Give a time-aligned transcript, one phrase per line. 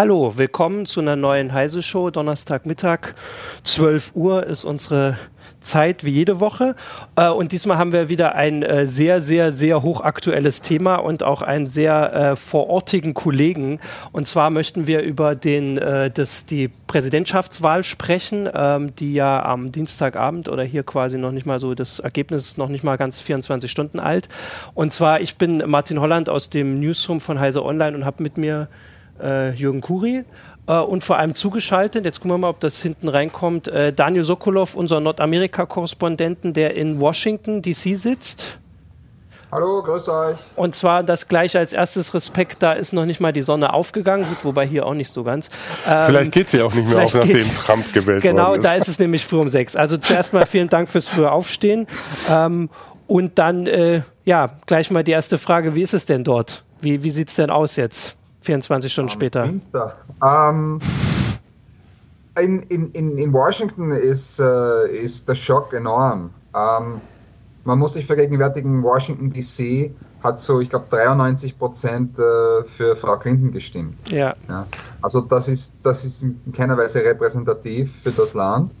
[0.00, 2.08] Hallo, willkommen zu einer neuen Heise Show.
[2.08, 3.12] Donnerstagmittag,
[3.64, 5.18] 12 Uhr ist unsere
[5.60, 6.74] Zeit wie jede Woche.
[7.16, 11.42] Äh, und diesmal haben wir wieder ein äh, sehr, sehr, sehr hochaktuelles Thema und auch
[11.42, 13.78] einen sehr äh, vorortigen Kollegen.
[14.10, 15.74] Und zwar möchten wir über den,
[16.14, 21.58] das, die Präsidentschaftswahl sprechen, ähm, die ja am Dienstagabend oder hier quasi noch nicht mal
[21.58, 24.30] so, das Ergebnis ist noch nicht mal ganz 24 Stunden alt.
[24.72, 28.38] Und zwar, ich bin Martin Holland aus dem Newsroom von Heise Online und habe mit
[28.38, 28.68] mir
[29.22, 30.24] äh, Jürgen Kuri
[30.66, 34.24] äh, und vor allem zugeschaltet, jetzt gucken wir mal, ob das hinten reinkommt, äh, Daniel
[34.24, 38.58] Sokolov, unser Nordamerika-Korrespondenten, der in Washington DC sitzt.
[39.52, 40.36] Hallo, grüß euch.
[40.54, 44.24] Und zwar das gleiche als erstes Respekt, da ist noch nicht mal die Sonne aufgegangen,
[44.28, 45.50] gut, wobei hier auch nicht so ganz.
[45.88, 48.62] Ähm, vielleicht geht sie auch nicht mehr auf, nachdem Trump gewählt genau, worden ist.
[48.62, 49.74] Genau, da ist es nämlich früh um sechs.
[49.74, 51.88] Also zuerst mal vielen Dank fürs frühe Aufstehen.
[52.30, 52.70] Ähm,
[53.08, 56.62] und dann, äh, ja, gleich mal die erste Frage, wie ist es denn dort?
[56.80, 58.16] Wie, wie sieht es denn aus jetzt?
[58.40, 59.52] 24 Stunden später.
[60.24, 60.80] Ähm,
[62.38, 66.30] in, in, in Washington ist, äh, ist der Schock enorm.
[66.54, 67.00] Ähm,
[67.64, 73.16] man muss sich vergegenwärtigen, Washington DC hat so, ich glaube, 93 Prozent äh, für Frau
[73.18, 74.10] Clinton gestimmt.
[74.10, 74.34] Ja.
[74.48, 74.66] ja.
[75.02, 78.72] Also das ist, das ist in keiner Weise repräsentativ für das Land.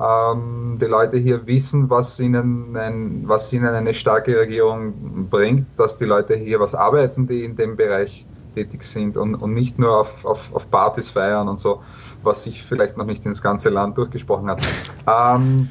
[0.00, 5.96] Ähm, die Leute hier wissen, was ihnen, ein, was ihnen eine starke Regierung bringt, dass
[5.96, 10.00] die Leute hier was arbeiten, die in dem Bereich tätig sind und, und nicht nur
[10.00, 11.82] auf, auf, auf Partys feiern und so,
[12.22, 14.62] was sich vielleicht noch nicht ins ganze Land durchgesprochen hat.
[15.06, 15.68] Ähm,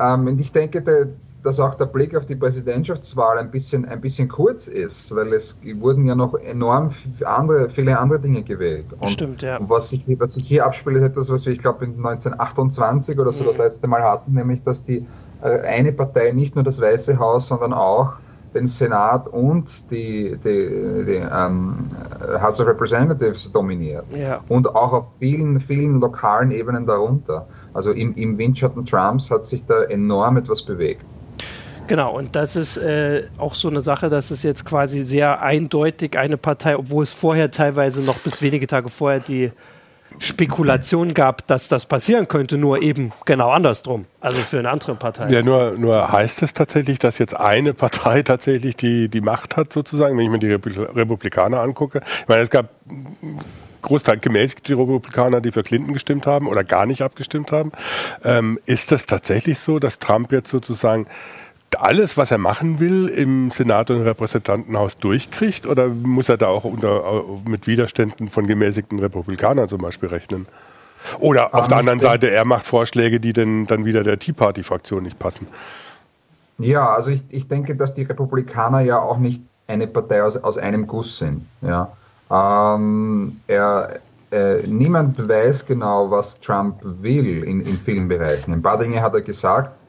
[0.00, 1.08] ähm, und ich denke, der,
[1.42, 5.58] dass auch der Blick auf die Präsidentschaftswahl ein bisschen, ein bisschen kurz ist, weil es
[5.78, 6.90] wurden ja noch enorm
[7.24, 8.86] andere, viele andere Dinge gewählt.
[8.98, 9.58] Und, Stimmt, ja.
[9.60, 13.32] Was sich, was sich hier abspielt, ist etwas, was wir, ich glaube, in 1928 oder
[13.32, 13.48] so mhm.
[13.48, 15.06] das letzte Mal hatten, nämlich, dass die
[15.42, 18.18] äh, eine Partei nicht nur das Weiße Haus, sondern auch
[18.54, 21.88] den Senat und die, die, die ähm,
[22.40, 24.04] House of Representatives dominiert.
[24.12, 24.40] Ja.
[24.48, 27.46] Und auch auf vielen, vielen lokalen Ebenen darunter.
[27.74, 31.04] Also im, im Windschatten Trumps hat sich da enorm etwas bewegt.
[31.86, 36.16] Genau, und das ist äh, auch so eine Sache, dass es jetzt quasi sehr eindeutig
[36.16, 39.50] eine Partei, obwohl es vorher teilweise noch bis wenige Tage vorher die
[40.22, 44.04] Spekulation gab, dass das passieren könnte, nur eben genau andersrum.
[44.20, 45.30] Also für eine andere Partei.
[45.30, 49.72] Ja, nur, nur heißt es tatsächlich, dass jetzt eine Partei tatsächlich die, die Macht hat,
[49.72, 52.02] sozusagen, wenn ich mir die Republikaner angucke.
[52.20, 52.68] Ich meine, es gab
[53.80, 57.72] Großteil gemäßigte Republikaner, die für Clinton gestimmt haben oder gar nicht abgestimmt haben.
[58.22, 61.06] Ähm, ist das tatsächlich so, dass Trump jetzt sozusagen
[61.78, 65.66] alles, was er machen will, im Senat und im Repräsentantenhaus durchkriegt?
[65.66, 70.46] Oder muss er da auch unter, mit Widerständen von gemäßigten Republikanern zum Beispiel rechnen?
[71.18, 75.02] Oder auf der anderen Seite, er macht Vorschläge, die denn dann wieder der Tea Party-Fraktion
[75.02, 75.46] nicht passen.
[76.58, 80.58] Ja, also ich, ich denke, dass die Republikaner ja auch nicht eine Partei aus, aus
[80.58, 81.46] einem Guss sind.
[81.62, 81.92] Ja.
[82.30, 84.00] Ähm, er,
[84.30, 88.52] äh, niemand weiß genau, was Trump will in, in vielen Bereichen.
[88.52, 89.79] Ein paar Dinge hat er gesagt,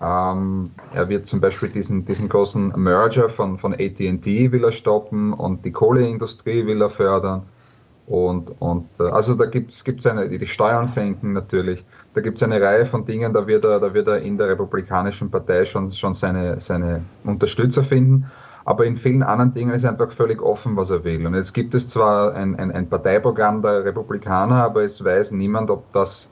[0.00, 5.32] ähm, er wird zum Beispiel diesen, diesen großen Merger von, von ATT will er stoppen
[5.32, 7.46] und die Kohleindustrie will er fördern.
[8.06, 11.84] Und, und äh, also da gibt es eine, die Steuern senken natürlich.
[12.14, 14.48] Da gibt es eine Reihe von Dingen, da wird, er, da wird er in der
[14.48, 18.26] Republikanischen Partei schon, schon seine, seine Unterstützer finden.
[18.64, 21.26] Aber in vielen anderen Dingen ist einfach völlig offen, was er will.
[21.26, 25.70] Und jetzt gibt es zwar ein, ein, ein Parteiprogramm der Republikaner, aber es weiß niemand,
[25.70, 26.30] ob das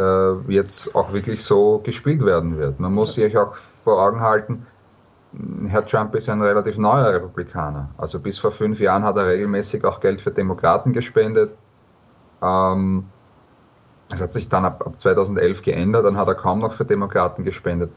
[0.00, 2.80] äh, jetzt auch wirklich so gespielt werden wird.
[2.80, 4.66] Man muss sich auch vor Augen halten,
[5.68, 7.88] Herr Trump ist ein relativ neuer Republikaner.
[7.96, 11.56] Also bis vor fünf Jahren hat er regelmäßig auch Geld für Demokraten gespendet.
[12.42, 13.04] Ähm,
[14.08, 17.44] das hat sich dann ab, ab 2011 geändert, dann hat er kaum noch für Demokraten
[17.44, 17.92] gespendet.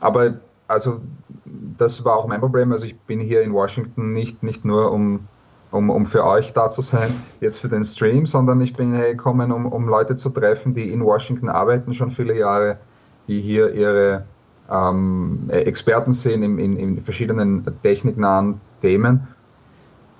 [0.00, 1.00] Aber also
[1.44, 2.72] das war auch mein Problem.
[2.72, 5.28] Also ich bin hier in Washington nicht, nicht nur um
[5.70, 9.52] um, um für euch da zu sein, jetzt für den Stream, sondern ich bin gekommen,
[9.52, 12.78] um, um Leute zu treffen, die in Washington arbeiten, schon viele Jahre,
[13.26, 14.24] die hier ihre
[14.70, 19.28] ähm, Experten sind in, in, in verschiedenen techniknahen Themen.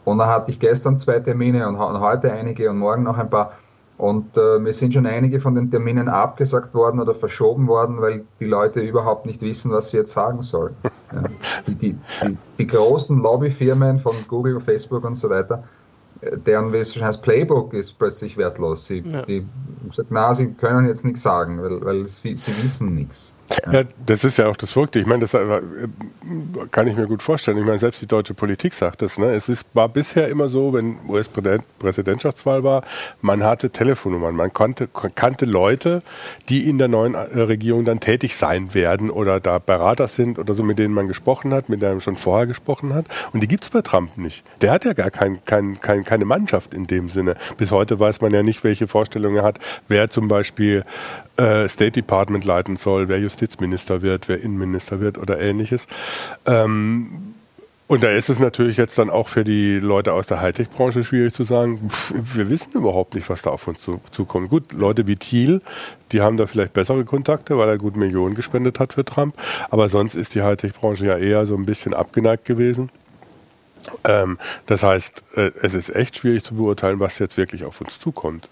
[0.05, 3.53] Und da hatte ich gestern zwei Termine und heute einige und morgen noch ein paar.
[3.99, 8.25] Und äh, mir sind schon einige von den Terminen abgesagt worden oder verschoben worden, weil
[8.39, 10.77] die Leute überhaupt nicht wissen, was sie jetzt sagen sollen.
[11.13, 11.25] Ja.
[11.67, 15.65] Die, die, die, die, großen Lobbyfirmen von Google, Facebook und so weiter,
[16.23, 18.87] deren wie es heißt, Playbook ist plötzlich wertlos.
[18.87, 19.23] Sie, ja.
[19.23, 19.47] Die
[19.93, 23.35] sagen, na, sie können jetzt nichts sagen, weil, weil sie, sie wissen nichts.
[23.73, 24.99] Ja, das ist ja auch das Verrückte.
[24.99, 25.61] Ich meine, das äh,
[26.71, 27.57] kann ich mir gut vorstellen.
[27.57, 29.19] Ich meine, selbst die deutsche Politik sagt das.
[29.19, 29.35] Ne?
[29.35, 32.83] Es ist, war bisher immer so, wenn US-Präsidentschaftswahl war,
[33.23, 34.37] man hatte Telefonnummern.
[34.37, 36.03] Man konnte, kannte Leute,
[36.49, 40.53] die in der neuen äh, Regierung dann tätig sein werden oder da Berater sind oder
[40.55, 43.07] so, mit denen man gesprochen hat, mit denen man schon vorher gesprochen hat.
[43.33, 44.45] Und die gibt es bei Trump nicht.
[44.61, 47.37] Der hat ja gar kein, kein, kein, keine Mannschaft in dem Sinne.
[47.59, 49.59] Bis heute weiß man ja nicht, welche Vorstellungen er hat,
[49.89, 50.85] wer zum Beispiel
[51.37, 55.87] äh, State Department leiten soll, wer Justizminister wird, wer Innenminister wird oder ähnliches.
[56.47, 57.35] Ähm,
[57.89, 61.33] und da ist es natürlich jetzt dann auch für die Leute aus der Hightech-Branche schwierig
[61.35, 64.51] zu sagen, pff, wir wissen überhaupt nicht, was da auf uns zu, zukommt.
[64.51, 65.63] Gut, Leute wie Thiel,
[66.13, 69.35] die haben da vielleicht bessere Kontakte, weil er gut Millionen gespendet hat für Trump.
[69.71, 72.91] Aber sonst ist die Hightech-Branche ja eher so ein bisschen abgeneigt gewesen.
[74.05, 77.99] Ähm, das heißt, äh, es ist echt schwierig zu beurteilen, was jetzt wirklich auf uns
[77.99, 78.49] zukommt.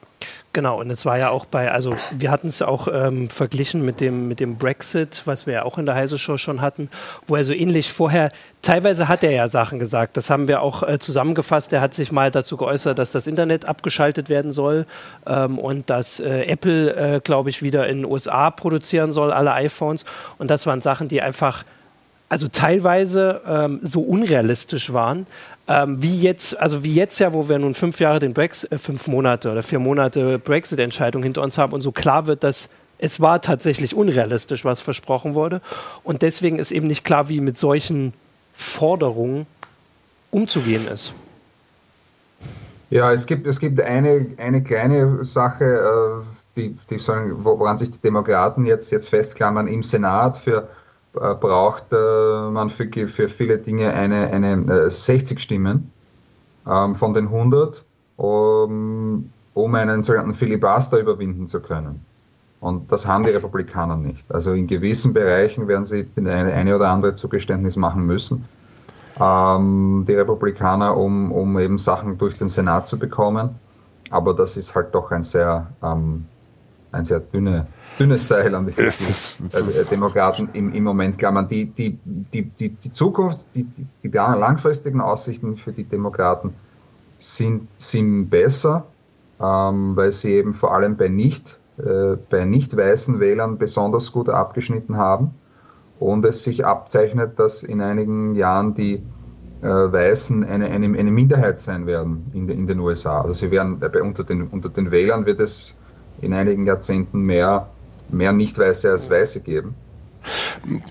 [0.52, 4.00] Genau, und es war ja auch bei, also wir hatten es auch ähm, verglichen mit
[4.00, 6.88] dem, mit dem Brexit, was wir ja auch in der Heise Show schon hatten,
[7.26, 8.30] wo er so ähnlich vorher,
[8.62, 12.10] teilweise hat er ja Sachen gesagt, das haben wir auch äh, zusammengefasst, er hat sich
[12.10, 14.86] mal dazu geäußert, dass das Internet abgeschaltet werden soll
[15.26, 19.52] ähm, und dass äh, Apple, äh, glaube ich, wieder in den USA produzieren soll, alle
[19.52, 20.06] iPhones
[20.38, 21.64] und das waren Sachen, die einfach
[22.28, 25.26] also teilweise ähm, so unrealistisch waren,
[25.69, 28.78] ähm, wie jetzt, also wie jetzt ja, wo wir nun fünf Jahre den Brexit, äh,
[28.78, 32.69] fünf Monate oder vier Monate Brexit-Entscheidung hinter uns haben und so klar wird, dass
[32.99, 35.61] es war tatsächlich unrealistisch, was versprochen wurde.
[36.02, 38.14] Und deswegen ist eben nicht klar, wie mit solchen
[38.55, 39.46] Forderungen
[40.31, 41.12] umzugehen ist.
[42.88, 46.25] Ja, es gibt, es gibt eine, eine kleine Sache, äh,
[46.56, 50.69] die, die sollen, woran sich die Demokraten jetzt, jetzt festklammern im Senat für
[51.16, 55.90] braucht äh, man für, für viele Dinge eine, eine 60 äh, Stimmen
[56.66, 57.84] ähm, von den 100,
[58.16, 62.04] um, um einen sogenannten Filibuster überwinden zu können.
[62.60, 64.32] Und das haben die Republikaner nicht.
[64.32, 68.44] Also in gewissen Bereichen werden sie eine, eine oder andere Zugeständnis machen müssen.
[69.20, 73.56] Ähm, die Republikaner, um, um eben Sachen durch den Senat zu bekommen.
[74.10, 76.26] Aber das ist halt doch ein sehr, ähm,
[76.96, 77.66] ein sehr dünne,
[77.98, 81.46] dünnes Seil an die äh, Demokraten im, im Moment klammern.
[81.46, 86.54] Die, die, die, die, die Zukunft, die, die, die langfristigen Aussichten für die Demokraten
[87.19, 88.87] sind, sind besser,
[89.40, 94.28] ähm, weil sie eben vor allem bei nicht, äh, bei nicht weißen Wählern besonders gut
[94.28, 95.34] abgeschnitten haben
[95.98, 99.02] und es sich abzeichnet, dass in einigen Jahren die
[99.62, 103.22] äh, Weißen eine, eine, eine Minderheit sein werden in, de, in den USA.
[103.22, 105.76] Also sie werden bei, unter, den, unter den Wählern wird es
[106.20, 107.68] in einigen Jahrzehnten mehr
[108.08, 109.74] mehr Nicht-Weiße als Weiße geben.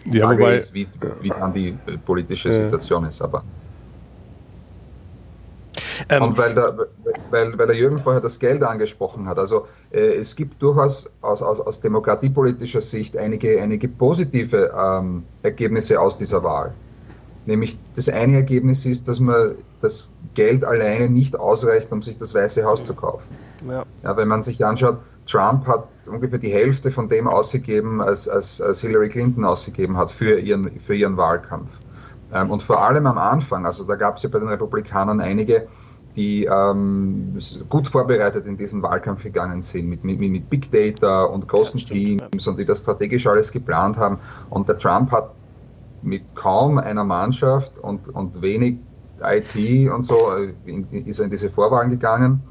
[0.05, 0.87] Die Frage wobei, ist, wie,
[1.21, 3.43] wie dann die politische Situation ist, aber.
[6.07, 6.87] Ähm, und weil der,
[7.31, 11.41] weil, weil der Jürgen vorher das Geld angesprochen hat, also äh, es gibt durchaus aus,
[11.41, 16.73] aus, aus demokratiepolitischer Sicht einige, einige positive ähm, Ergebnisse aus dieser Wahl.
[17.45, 22.33] Nämlich das eine Ergebnis ist, dass man das Geld alleine nicht ausreicht, um sich das
[22.33, 23.35] Weiße Haus zu kaufen.
[23.67, 23.85] Ja.
[24.03, 24.17] ja.
[24.17, 28.81] wenn man sich anschaut, Trump hat ungefähr die Hälfte von dem ausgegeben, als, als, als
[28.81, 31.71] Hillary Clinton ausgegeben hat für ihren, für ihren Wahlkampf.
[32.33, 35.67] Ähm, und vor allem am Anfang, also da gab es ja bei den Republikanern einige,
[36.15, 37.37] die ähm,
[37.69, 41.85] gut vorbereitet in diesen Wahlkampf gegangen sind, mit, mit, mit Big Data und großen ja,
[41.85, 44.19] Teams und die das strategisch alles geplant haben.
[44.49, 45.31] Und der Trump hat
[46.05, 48.79] mit kaum einer Mannschaft und, und wenig
[49.21, 50.15] IT und so
[50.65, 52.41] in, ist er in diese Vorwahlen gegangen.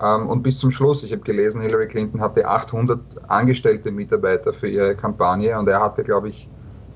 [0.00, 4.68] Ähm, und bis zum Schluss, ich habe gelesen, Hillary Clinton hatte 800 angestellte Mitarbeiter für
[4.68, 6.48] ihre Kampagne und er hatte, glaube ich,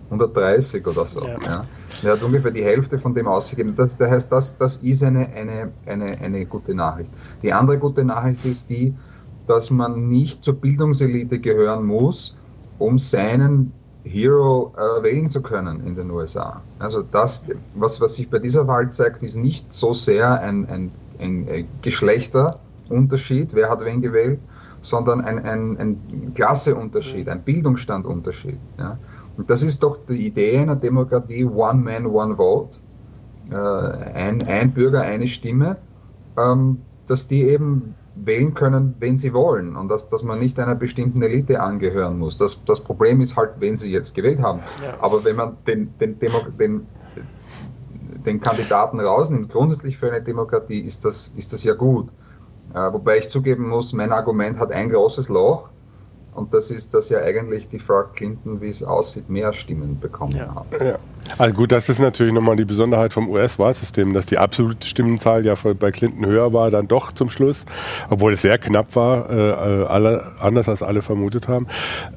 [0.06, 1.24] 130 oder so.
[1.24, 1.38] Ja.
[1.44, 1.64] ja.
[2.02, 3.74] Er hat ungefähr die Hälfte von dem ausgegeben.
[3.76, 7.10] Das, das heißt, das, das ist eine, eine, eine, eine gute Nachricht.
[7.42, 8.94] Die andere gute Nachricht ist die,
[9.46, 12.36] dass man nicht zur Bildungselite gehören muss,
[12.78, 13.72] um seinen
[14.06, 16.62] Hero äh, wählen zu können in den USA.
[16.78, 20.92] Also das, was, was sich bei dieser Wahl zeigt, ist nicht so sehr ein, ein,
[21.18, 24.40] ein Geschlechterunterschied, wer hat wen gewählt,
[24.80, 28.60] sondern ein, ein, ein Klasseunterschied, ein Bildungsstandunterschied.
[28.78, 28.98] Ja?
[29.36, 32.78] Und das ist doch die Idee einer Demokratie, One Man, One Vote,
[33.50, 35.78] äh, ein, ein Bürger, eine Stimme,
[36.38, 40.74] ähm, dass die eben wählen können, wen sie wollen und dass, dass man nicht einer
[40.74, 42.38] bestimmten Elite angehören muss.
[42.38, 44.60] Das, das Problem ist halt, wen sie jetzt gewählt haben.
[44.82, 44.94] Ja.
[45.00, 46.86] Aber wenn man den, den, Demo, den,
[48.24, 52.08] den Kandidaten rausnimmt, grundsätzlich für eine Demokratie, ist das, ist das ja gut.
[52.74, 55.68] Äh, wobei ich zugeben muss, mein Argument hat ein großes Loch.
[56.36, 60.36] Und das ist, dass ja eigentlich die Frau Clinton, wie es aussieht, mehr Stimmen bekommen
[60.36, 60.54] ja.
[60.54, 60.80] hat.
[60.80, 60.98] Ja.
[61.38, 65.54] Also gut, das ist natürlich nochmal die Besonderheit vom US-Wahlsystem, dass die absolute Stimmenzahl ja
[65.54, 67.64] bei Clinton höher war, dann doch zum Schluss,
[68.10, 71.66] obwohl es sehr knapp war, äh, alle, anders als alle vermutet haben.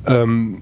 [0.05, 0.61] Ähm,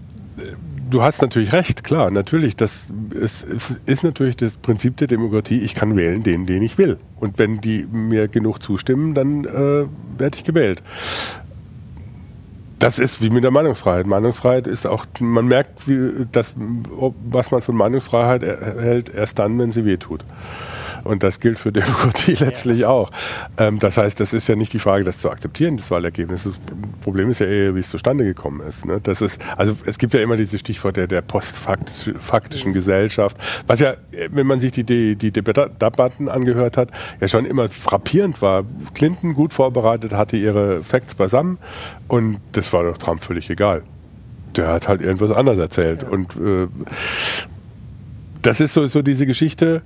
[0.89, 2.55] du hast natürlich recht, klar, natürlich.
[2.55, 3.45] Das ist,
[3.85, 5.59] ist, natürlich das Prinzip der Demokratie.
[5.59, 6.97] Ich kann wählen den, den ich will.
[7.19, 9.85] Und wenn die mir genug zustimmen, dann äh,
[10.17, 10.81] werde ich gewählt.
[12.79, 14.05] Das ist wie mit der Meinungsfreiheit.
[14.05, 19.72] Meinungsfreiheit ist auch, man merkt, wie, das, was man von Meinungsfreiheit erhält, erst dann, wenn
[19.72, 20.24] sie wehtut.
[21.07, 22.89] Und das gilt für Demokratie letztlich ja.
[22.89, 23.11] auch.
[23.57, 26.43] Ähm, das heißt, das ist ja nicht die Frage, das zu akzeptieren, das Wahlergebnis.
[26.43, 26.53] Das
[27.01, 28.85] Problem ist ja eher, wie es zustande gekommen ist.
[28.85, 28.99] Ne?
[29.01, 33.95] Das ist also es gibt ja immer dieses Stichwort der, der postfaktischen Gesellschaft, was ja,
[34.29, 38.63] wenn man sich die, die, die Debatten angehört hat, ja schon immer frappierend war.
[38.93, 41.57] Clinton gut vorbereitet, hatte ihre Facts beisammen
[42.07, 43.83] und das war doch Trump völlig egal.
[44.55, 46.03] Der hat halt irgendwas anderes erzählt.
[46.03, 46.09] Ja.
[46.09, 46.67] Und äh,
[48.41, 49.81] das ist so, so diese Geschichte,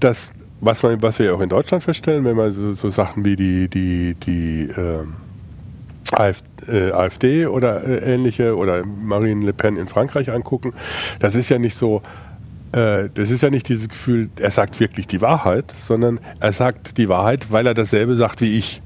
[0.00, 3.24] dass was, man, was wir ja auch in Deutschland feststellen, wenn man so, so Sachen
[3.24, 5.04] wie die, die, die äh,
[6.12, 10.72] AfD, äh, AfD oder äh, ähnliche oder Marine Le Pen in Frankreich angucken,
[11.18, 12.02] das ist ja nicht so,
[12.70, 16.96] äh, das ist ja nicht dieses Gefühl, er sagt wirklich die Wahrheit, sondern er sagt
[16.96, 18.82] die Wahrheit, weil er dasselbe sagt wie ich.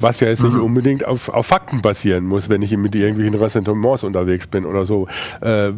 [0.00, 0.62] Was ja jetzt nicht mhm.
[0.62, 5.06] unbedingt auf, auf Fakten basieren muss, wenn ich mit irgendwelchen Ressentiments unterwegs bin oder so.
[5.40, 5.72] Äh,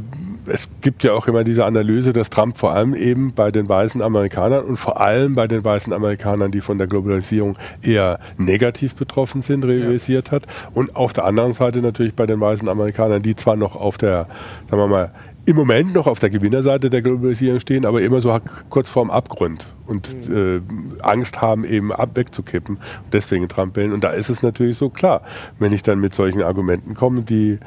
[0.46, 4.02] es gibt ja auch immer diese Analyse, dass Trump vor allem eben bei den weißen
[4.02, 9.42] Amerikanern und vor allem bei den weißen Amerikanern, die von der Globalisierung eher negativ betroffen
[9.42, 10.32] sind, realisiert ja.
[10.32, 10.46] hat.
[10.74, 14.26] Und auf der anderen Seite natürlich bei den weißen Amerikanern, die zwar noch auf der,
[14.68, 15.10] sagen wir mal,
[15.44, 18.38] im Moment noch auf der Gewinnerseite der Globalisierung stehen, aber immer so
[18.70, 20.62] kurz vorm Abgrund und mhm.
[20.98, 23.92] äh, Angst haben, eben ab wegzukippen und deswegen Trump wählen.
[23.92, 25.22] Und da ist es natürlich so klar,
[25.58, 27.58] wenn ich dann mit solchen Argumenten komme, die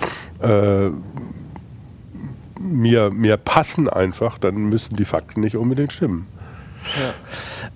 [0.42, 0.90] äh,
[2.60, 6.28] mir, mir passen einfach, dann müssen die Fakten nicht unbedingt stimmen.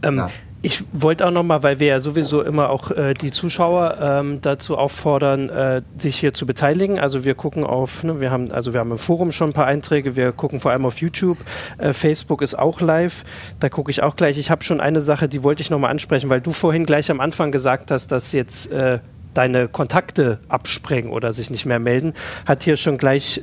[0.02, 0.08] Ja.
[0.08, 0.30] Ähm, ja.
[0.62, 4.78] Ich wollte auch nochmal, weil wir ja sowieso immer auch äh, die Zuschauer ähm, dazu
[4.78, 7.00] auffordern, äh, sich hier zu beteiligen.
[7.00, 9.68] Also wir gucken auf, ne, wir haben, also wir haben im Forum schon ein paar
[9.68, 11.38] Einträge, wir gucken vor allem auf YouTube.
[11.78, 13.24] Äh, Facebook ist auch live.
[13.62, 14.38] Da gucke ich auch gleich.
[14.38, 17.22] Ich habe schon eine Sache, die wollte ich nochmal ansprechen, weil du vorhin gleich am
[17.22, 19.00] Anfang gesagt hast, dass jetzt äh,
[19.34, 22.14] deine Kontakte absprengen oder sich nicht mehr melden.
[22.46, 23.40] Hat hier schon gleich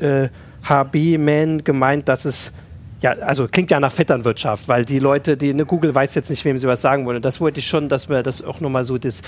[0.65, 2.53] HB-Man gemeint, dass es
[3.01, 6.45] ja, also klingt ja nach Vetternwirtschaft, weil die Leute, die, ne, Google weiß jetzt nicht,
[6.45, 7.17] wem sie was sagen wollen.
[7.17, 9.23] Und das wollte ich schon, dass wir das auch nochmal so das,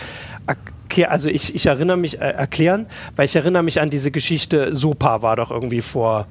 [1.06, 5.22] also ich, ich erinnere mich, äh, erklären, weil ich erinnere mich an diese Geschichte, SOPA
[5.22, 6.26] war doch irgendwie vor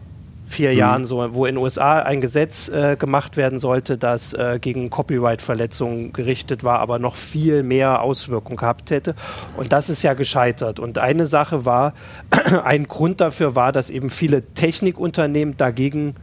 [0.47, 0.77] vier mhm.
[0.77, 4.89] Jahren so, wo in den USA ein Gesetz äh, gemacht werden sollte, das äh, gegen
[4.89, 9.13] Copyright-Verletzungen gerichtet war, aber noch viel mehr Auswirkungen gehabt hätte.
[9.57, 10.79] Und das ist ja gescheitert.
[10.79, 11.93] Und eine Sache war,
[12.63, 16.15] ein Grund dafür war, dass eben viele Technikunternehmen dagegen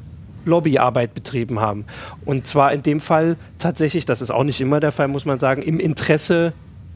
[0.45, 1.85] Lobbyarbeit betrieben haben.
[2.25, 5.39] Und zwar in dem Fall tatsächlich, das ist auch nicht immer der Fall, muss man
[5.39, 6.53] sagen, im Interesse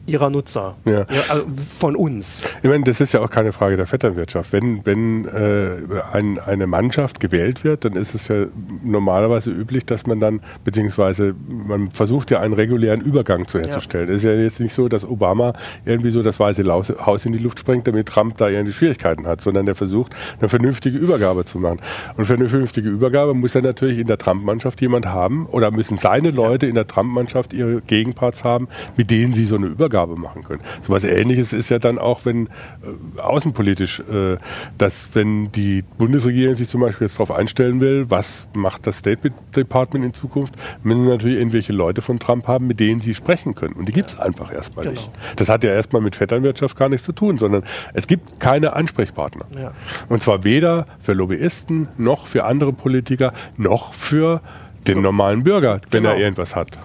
[0.09, 1.05] ihrer Nutzer, ja.
[1.29, 1.45] also
[1.77, 2.41] von uns.
[2.61, 4.51] Ich meine, das ist ja auch keine Frage der Vetternwirtschaft.
[4.51, 8.45] Wenn, wenn äh, ein, eine Mannschaft gewählt wird, dann ist es ja
[8.83, 14.09] normalerweise üblich, dass man dann, beziehungsweise man versucht ja einen regulären Übergang zu herzustellen.
[14.09, 14.15] Ja.
[14.15, 15.53] Es ist ja jetzt nicht so, dass Obama
[15.85, 19.41] irgendwie so das Weiße Haus in die Luft sprengt, damit Trump da irgendwie Schwierigkeiten hat,
[19.41, 21.79] sondern der versucht, eine vernünftige Übergabe zu machen.
[22.17, 25.97] Und für eine vernünftige Übergabe muss er natürlich in der Trump-Mannschaft jemand haben oder müssen
[25.97, 30.19] seine Leute in der Trump-Mannschaft ihre Gegenparts haben, mit denen sie so eine Übergabe Übergabe
[30.19, 30.61] machen können.
[30.85, 34.37] So was Ähnliches ist ja dann auch, wenn äh, außenpolitisch, äh,
[34.77, 39.31] dass wenn die Bundesregierung sich zum Beispiel jetzt darauf einstellen will, was macht das State
[39.55, 43.55] Department in Zukunft, müssen sie natürlich irgendwelche Leute von Trump haben, mit denen sie sprechen
[43.55, 43.73] können.
[43.73, 44.95] Und die gibt es einfach erstmal genau.
[44.95, 45.11] nicht.
[45.35, 47.63] Das hat ja erstmal mit Vetternwirtschaft gar nichts zu tun, sondern
[47.93, 49.45] es gibt keine Ansprechpartner.
[49.55, 49.71] Ja.
[50.07, 54.41] Und zwar weder für Lobbyisten noch für andere Politiker noch für
[54.87, 56.15] den normalen Bürger, wenn genau.
[56.15, 56.77] er irgendwas hat.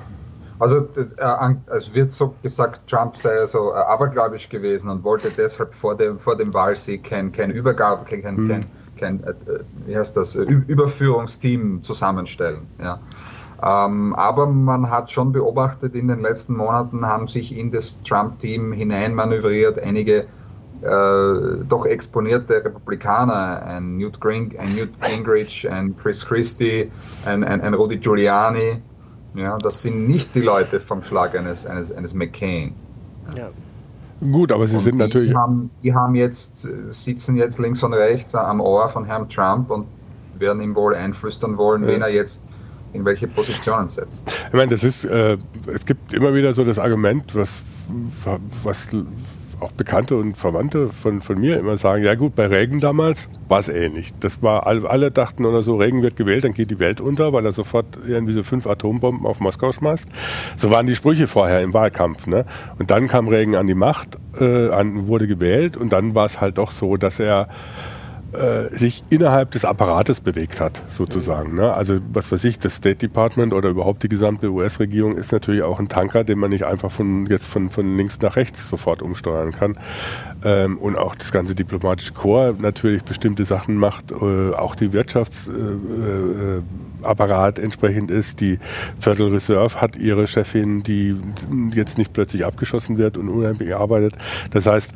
[0.58, 5.30] Also das, äh, es wird so gesagt, Trump sei so äh, abergläubisch gewesen und wollte
[5.30, 8.48] deshalb vor dem, vor dem Wahlsieg kein, kein Übergabe, kein, kein, mhm.
[8.48, 8.64] kein,
[8.96, 9.34] kein äh,
[9.86, 12.68] wie heißt das, Überführungsteam zusammenstellen.
[12.80, 13.00] Ja.
[13.62, 18.72] Ähm, aber man hat schon beobachtet, in den letzten Monaten haben sich in das Trump-Team
[18.72, 20.26] hineinmanövriert einige
[20.82, 26.90] äh, doch exponierte Republikaner, ein Newt, Gring, ein Newt Gingrich, ein Chris Christie,
[27.24, 28.82] ein, ein, ein Rudy Giuliani,
[29.34, 32.74] ja, das sind nicht die Leute vom Schlag eines, eines, eines McCain.
[33.36, 33.50] Ja.
[34.20, 35.34] Gut, aber sie und sind die natürlich.
[35.34, 39.86] Haben, die haben jetzt, sitzen jetzt links und rechts am Ohr von Herrn Trump und
[40.38, 41.88] werden ihm wohl einflüstern wollen, ja.
[41.88, 42.46] wen er jetzt
[42.92, 44.32] in welche Positionen setzt.
[44.46, 45.36] Ich meine, das ist, äh,
[45.66, 47.62] es gibt immer wieder so das Argument, was,
[48.62, 48.86] was
[49.60, 53.58] auch Bekannte und Verwandte von, von mir immer sagen, ja gut, bei Regen damals war
[53.58, 54.12] es ähnlich.
[54.20, 57.44] Das war, alle dachten oder so, Regen wird gewählt, dann geht die Welt unter, weil
[57.44, 60.08] er sofort irgendwie so fünf Atombomben auf Moskau schmeißt.
[60.56, 62.26] So waren die Sprüche vorher im Wahlkampf.
[62.26, 62.44] Ne?
[62.78, 66.40] Und dann kam Regen an die Macht, äh, an, wurde gewählt und dann war es
[66.40, 67.48] halt doch so, dass er
[68.34, 71.54] äh, sich innerhalb des Apparates bewegt hat, sozusagen.
[71.54, 71.72] Ne?
[71.72, 75.78] Also was weiß ich, das State Department oder überhaupt die gesamte US-Regierung ist natürlich auch
[75.78, 79.52] ein Tanker, den man nicht einfach von jetzt von, von links nach rechts sofort umsteuern
[79.52, 79.78] kann.
[80.44, 87.58] Ähm, und auch das ganze diplomatische Korps natürlich bestimmte Sachen macht, äh, auch die Wirtschaftsapparat
[87.58, 88.40] äh, äh, entsprechend ist.
[88.40, 88.58] Die
[88.98, 91.16] Federal Reserve hat ihre Chefin, die
[91.72, 94.14] jetzt nicht plötzlich abgeschossen wird und unheimlich arbeitet.
[94.50, 94.92] Das heißt,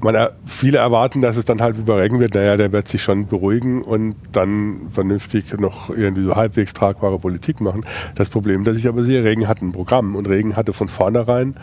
[0.00, 2.34] man, viele erwarten, dass es dann halt über Regen wird.
[2.34, 7.60] Naja, der wird sich schon beruhigen und dann vernünftig noch irgendwie so halbwegs tragbare Politik
[7.60, 7.84] machen.
[8.14, 11.56] Das Problem, dass ich aber sehe, Regen hat ein Programm und Regen hatte von vornherein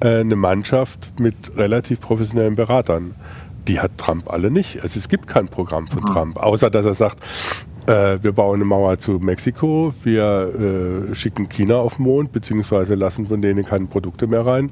[0.00, 3.14] äh, eine Mannschaft mit relativ professionellen Beratern.
[3.68, 4.82] Die hat Trump alle nicht.
[4.82, 6.06] Also es gibt kein Programm von mhm.
[6.06, 7.20] Trump, außer dass er sagt,
[7.88, 12.94] äh, wir bauen eine Mauer zu Mexiko, wir äh, schicken China auf den Mond, beziehungsweise
[12.94, 14.70] lassen von denen keine Produkte mehr rein.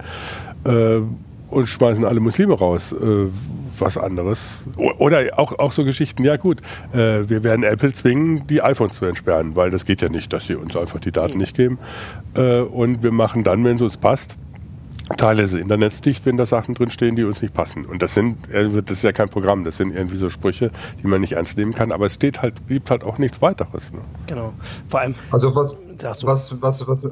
[0.64, 1.00] Äh,
[1.54, 2.92] und schmeißen alle Muslime raus.
[2.92, 3.26] Äh,
[3.80, 4.58] was anderes.
[4.76, 6.60] Oder auch, auch so Geschichten, ja gut,
[6.92, 10.46] äh, wir werden Apple zwingen, die iPhones zu entsperren, weil das geht ja nicht, dass
[10.46, 11.78] sie uns einfach die Daten nicht geben.
[12.34, 14.36] Äh, und wir machen dann, wenn es uns passt,
[15.18, 17.84] Teile des Internets dicht, wenn da Sachen drinstehen, die uns nicht passen.
[17.84, 20.70] Und das sind, äh, das ist ja kein Programm, das sind irgendwie so Sprüche,
[21.02, 23.92] die man nicht ernst nehmen kann, aber es steht halt, gibt halt auch nichts weiteres.
[23.92, 24.00] Ne?
[24.26, 24.54] Genau.
[24.88, 25.14] Vor allem.
[25.30, 25.74] Also was,
[26.24, 27.08] was, was, was, äh,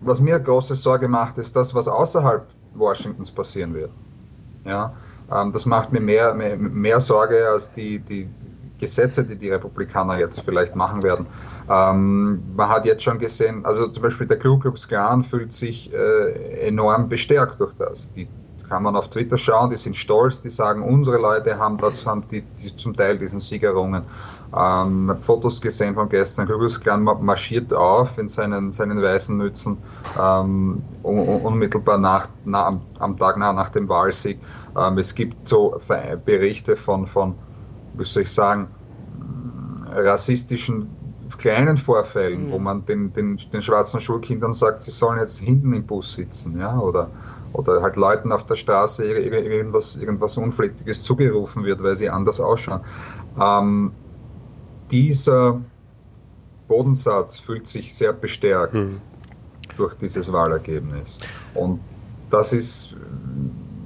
[0.00, 3.90] was mir große Sorge macht, ist das, was außerhalb Washingtons passieren wird.
[4.64, 4.94] Ja,
[5.32, 8.28] ähm, das macht mir mehr, mehr, mehr Sorge als die, die
[8.78, 11.26] Gesetze, die die Republikaner jetzt vielleicht machen werden.
[11.68, 15.92] Ähm, man hat jetzt schon gesehen, also zum Beispiel der Ku Klux Klan fühlt sich
[15.92, 18.12] äh, enorm bestärkt durch das.
[18.14, 18.26] Die
[18.70, 22.22] kann man auf Twitter schauen, die sind stolz, die sagen, unsere Leute haben, das, haben
[22.30, 24.04] die, die zum Teil diesen Sieg errungen.
[24.56, 26.46] Ähm, habe Fotos gesehen von gestern.
[26.46, 29.78] Kürbisclan marschiert auf in seinen, seinen weißen Mützen
[30.18, 34.38] ähm, unmittelbar nach, na, am, am, Tag nach, nach dem Wahlsieg.
[34.78, 35.76] Ähm, es gibt so
[36.24, 37.34] Berichte von, von,
[37.94, 38.68] wie soll ich sagen,
[39.92, 40.90] rassistischen
[41.38, 42.52] kleinen Vorfällen, mhm.
[42.52, 46.60] wo man den, den, den schwarzen Schulkindern sagt, sie sollen jetzt hinten im Bus sitzen,
[46.60, 47.10] ja, oder,
[47.52, 52.80] oder halt Leuten auf der Straße irgendwas, irgendwas Unflätiges zugerufen wird, weil sie anders ausschauen.
[53.40, 53.92] Ähm,
[54.90, 55.60] dieser
[56.68, 59.00] Bodensatz fühlt sich sehr bestärkt hm.
[59.76, 61.18] durch dieses Wahlergebnis.
[61.54, 61.80] Und
[62.30, 62.96] das ist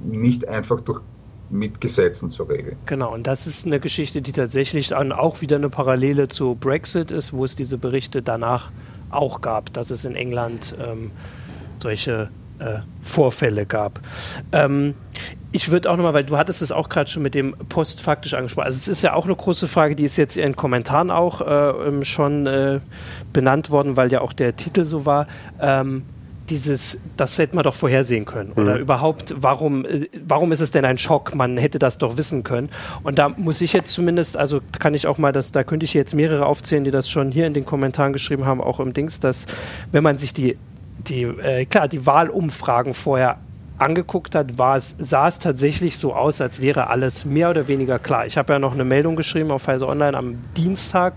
[0.04, 1.00] nicht einfach durch
[1.50, 2.76] mit Gesetzen zu regeln.
[2.86, 7.32] Genau, und das ist eine Geschichte, die tatsächlich auch wieder eine Parallele zu Brexit ist,
[7.32, 8.70] wo es diese Berichte danach
[9.10, 11.10] auch gab, dass es in England ähm,
[11.78, 12.30] solche
[12.64, 14.00] äh, Vorfälle gab.
[14.52, 14.94] Ähm,
[15.52, 18.34] ich würde auch nochmal, weil du hattest es auch gerade schon mit dem Post faktisch
[18.34, 18.66] angesprochen.
[18.66, 21.88] Also es ist ja auch eine große Frage, die ist jetzt in Kommentaren auch äh,
[21.88, 22.80] ähm, schon äh,
[23.32, 25.26] benannt worden, weil ja auch der Titel so war.
[25.60, 26.02] Ähm,
[26.50, 28.52] dieses, das hätte man doch vorhersehen können.
[28.52, 28.80] Oder mhm.
[28.80, 31.34] überhaupt, warum, äh, warum ist es denn ein Schock?
[31.34, 32.68] Man hätte das doch wissen können.
[33.02, 35.94] Und da muss ich jetzt zumindest, also kann ich auch mal, das, da könnte ich
[35.94, 39.20] jetzt mehrere aufzählen, die das schon hier in den Kommentaren geschrieben haben, auch im Dings,
[39.20, 39.46] dass
[39.92, 40.58] wenn man sich die,
[41.08, 43.38] die äh, klar, die Wahlumfragen vorher
[43.78, 47.98] angeguckt hat, war es, sah es tatsächlich so aus, als wäre alles mehr oder weniger
[47.98, 48.26] klar.
[48.26, 51.14] Ich habe ja noch eine Meldung geschrieben auf Pfizer Online am Dienstag,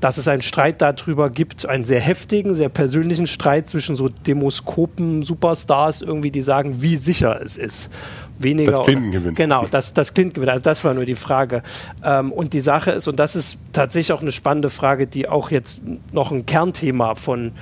[0.00, 6.02] dass es einen Streit darüber gibt, einen sehr heftigen, sehr persönlichen Streit zwischen so Demoskopen-Superstars
[6.02, 7.90] irgendwie, die sagen, wie sicher es ist.
[8.38, 9.36] Weniger das Clinton gewinnt.
[9.36, 10.50] Genau, das, das Clinton gewinnt.
[10.50, 11.62] Also das war nur die Frage.
[12.04, 15.50] Ähm, und die Sache ist, und das ist tatsächlich auch eine spannende Frage, die auch
[15.50, 15.80] jetzt
[16.12, 17.52] noch ein Kernthema von,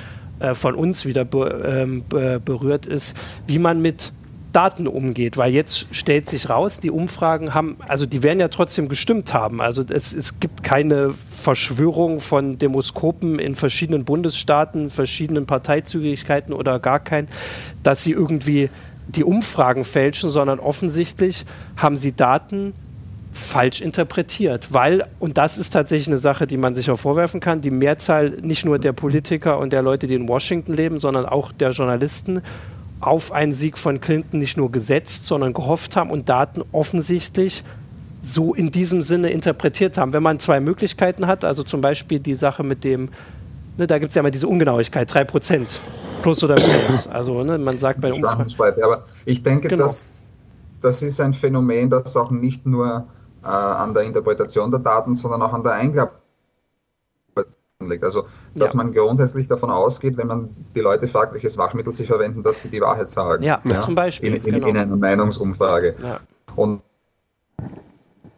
[0.40, 3.16] äh, von uns wieder be, be, berührt ist,
[3.46, 4.12] wie man mit
[4.54, 8.88] Daten umgeht, weil jetzt stellt sich raus, die Umfragen haben, also die werden ja trotzdem
[8.88, 9.60] gestimmt haben.
[9.60, 17.00] Also es, es gibt keine Verschwörung von Demoskopen in verschiedenen Bundesstaaten, verschiedenen Parteizügigkeiten oder gar
[17.00, 17.26] kein,
[17.82, 18.70] dass sie irgendwie
[19.08, 21.44] die Umfragen fälschen, sondern offensichtlich
[21.76, 22.74] haben sie Daten
[23.34, 27.60] falsch interpretiert, weil, und das ist tatsächlich eine Sache, die man sich auch vorwerfen kann,
[27.60, 31.50] die Mehrzahl nicht nur der Politiker und der Leute, die in Washington leben, sondern auch
[31.52, 32.42] der Journalisten
[33.00, 37.64] auf einen Sieg von Clinton nicht nur gesetzt, sondern gehofft haben und Daten offensichtlich
[38.22, 40.12] so in diesem Sinne interpretiert haben.
[40.12, 43.10] Wenn man zwei Möglichkeiten hat, also zum Beispiel die Sache mit dem,
[43.76, 45.66] ne, da gibt es ja immer diese Ungenauigkeit, 3%.
[46.22, 47.06] Plus oder minus.
[47.08, 48.46] Also ne, man sagt bei Umfragen.
[48.82, 49.82] Aber ich denke, genau.
[49.82, 50.06] dass
[50.80, 53.06] das ist ein Phänomen, das auch nicht nur
[53.44, 56.12] äh, an der Interpretation der Daten, sondern auch an der Eingabe
[57.88, 58.04] liegt.
[58.04, 58.76] Also, dass ja.
[58.78, 62.68] man grundsätzlich davon ausgeht, wenn man die Leute fragt, welches Waschmittel sie verwenden, dass sie
[62.68, 63.42] die Wahrheit sagen.
[63.42, 63.80] Ja, ja?
[63.80, 64.34] zum Beispiel.
[64.34, 64.68] In, in, genau.
[64.68, 65.94] in einer Meinungsumfrage.
[66.02, 66.20] Ja.
[66.56, 66.82] Und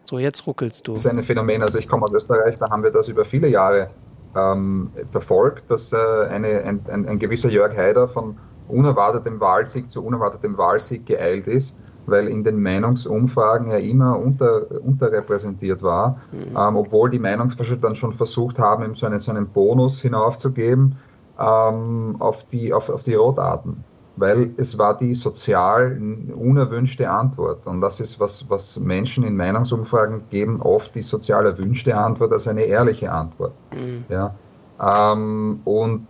[0.05, 0.93] so, jetzt ruckelst du.
[0.93, 1.63] Das ist ein Phänomen.
[1.63, 3.91] Also, ich komme aus Österreich, da haben wir das über viele Jahre
[4.37, 8.39] ähm, verfolgt, dass äh, eine, ein, ein, ein, gewisser Jörg Haider von
[8.69, 15.83] unerwartetem Wahlsieg zu unerwartetem Wahlsieg geeilt ist weil in den Meinungsumfragen er immer unter, unterrepräsentiert
[15.83, 16.57] war, mhm.
[16.57, 20.97] ähm, obwohl die Meinungsforscher dann schon versucht haben, ihm so einen, so einen Bonus hinaufzugeben
[21.39, 23.85] ähm, auf, die, auf, auf die Rotarten.
[24.19, 26.01] Weil es war die sozial
[26.35, 27.67] unerwünschte Antwort.
[27.67, 32.49] Und das ist, was, was Menschen in Meinungsumfragen geben, oft die sozial erwünschte Antwort als
[32.49, 33.53] eine ehrliche Antwort.
[33.75, 34.07] Mhm.
[34.09, 34.35] Ja?
[34.81, 36.07] Ähm, und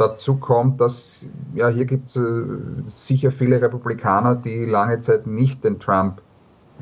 [0.00, 2.42] Dazu kommt, dass ja, hier gibt es äh,
[2.84, 6.22] sicher viele Republikaner, die lange Zeit nicht den Trump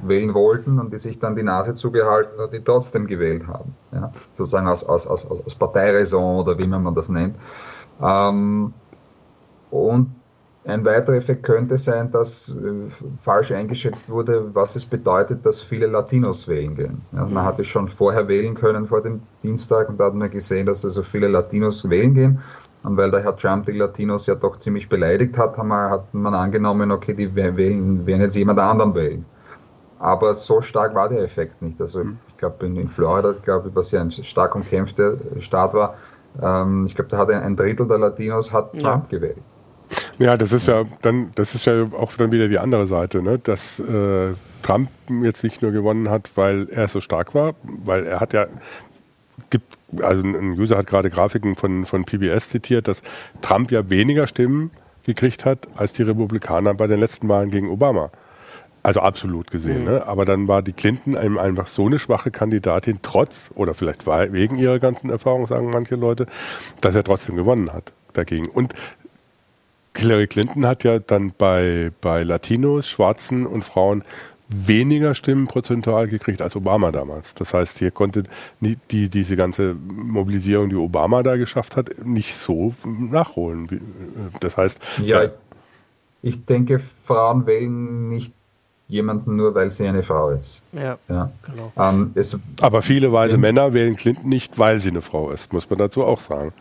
[0.02, 3.74] wählen wollten und die sich dann die Nase zugehalten und die trotzdem gewählt haben.
[3.90, 7.34] Ja, sozusagen aus, aus, aus, aus Parteiräson oder wie man das nennt.
[8.00, 8.72] Ähm,
[9.70, 10.14] und
[10.64, 15.86] ein weiterer Effekt könnte sein, dass äh, falsch eingeschätzt wurde, was es bedeutet, dass viele
[15.86, 17.02] Latinos wählen gehen.
[17.12, 20.66] Ja, man hatte schon vorher wählen können vor dem Dienstag und da hat man gesehen,
[20.66, 22.40] dass also viele Latinos wählen gehen.
[22.88, 26.90] Und weil der Herr Trump die Latinos ja doch ziemlich beleidigt hat, hat man angenommen,
[26.90, 29.26] okay, die wählen, werden jetzt jemand anderen wählen.
[29.98, 31.78] Aber so stark war der Effekt nicht.
[31.82, 32.18] Also mhm.
[32.28, 35.96] ich glaube in, in, Florida, glaube ich, was ja ein stark umkämpfter Staat war,
[36.40, 38.80] ähm, ich glaube, da hat ein Drittel der Latinos hat ja.
[38.80, 39.36] Trump gewählt.
[40.18, 43.38] Ja, das ist ja dann, das ist ja auch dann wieder die andere Seite, ne?
[43.38, 44.88] dass äh, Trump
[45.22, 48.46] jetzt nicht nur gewonnen hat, weil er so stark war, weil er hat ja
[49.50, 53.02] gibt, also ein User hat gerade Grafiken von, von PBS zitiert, dass
[53.40, 54.70] Trump ja weniger Stimmen
[55.04, 58.10] gekriegt hat als die Republikaner bei den letzten Wahlen gegen Obama.
[58.82, 59.80] Also absolut gesehen.
[59.80, 59.90] Mhm.
[59.90, 60.06] Ne?
[60.06, 64.78] Aber dann war die Clinton einfach so eine schwache Kandidatin, trotz oder vielleicht wegen ihrer
[64.78, 66.26] ganzen Erfahrung, sagen manche Leute,
[66.80, 68.46] dass er trotzdem gewonnen hat dagegen.
[68.46, 68.74] Und
[69.96, 74.04] Hillary Clinton hat ja dann bei, bei Latinos, Schwarzen und Frauen
[74.48, 77.34] weniger Stimmen prozentual gekriegt als Obama damals.
[77.34, 78.24] Das heißt, hier konnte
[78.60, 83.80] die, die, diese ganze Mobilisierung, die Obama da geschafft hat, nicht so nachholen.
[84.40, 84.80] Das heißt.
[85.02, 85.32] Ja, ich,
[86.22, 88.32] ich denke, Frauen wählen nicht
[88.88, 90.62] jemanden nur, weil sie eine Frau ist.
[90.72, 91.30] Ja, ja.
[91.42, 91.72] genau.
[91.76, 95.68] Ähm, es, Aber viele weise Männer wählen Clinton nicht, weil sie eine Frau ist, muss
[95.68, 96.52] man dazu auch sagen.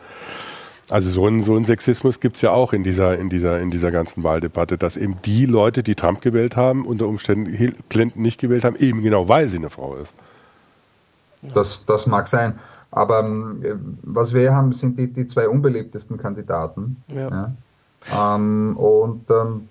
[0.90, 3.72] Also so ein, so ein Sexismus gibt es ja auch in dieser, in, dieser, in
[3.72, 8.40] dieser ganzen Wahldebatte, dass eben die Leute, die Trump gewählt haben, unter Umständen Clinton nicht
[8.40, 10.14] gewählt haben, eben genau weil sie eine Frau ist.
[11.42, 12.58] Das, das mag sein.
[12.90, 17.04] Aber äh, was wir haben, sind die, die zwei unbeliebtesten Kandidaten.
[17.14, 17.54] Ja.
[18.10, 18.36] ja.
[18.36, 19.68] Ähm, und ähm,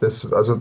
[0.00, 0.60] das, also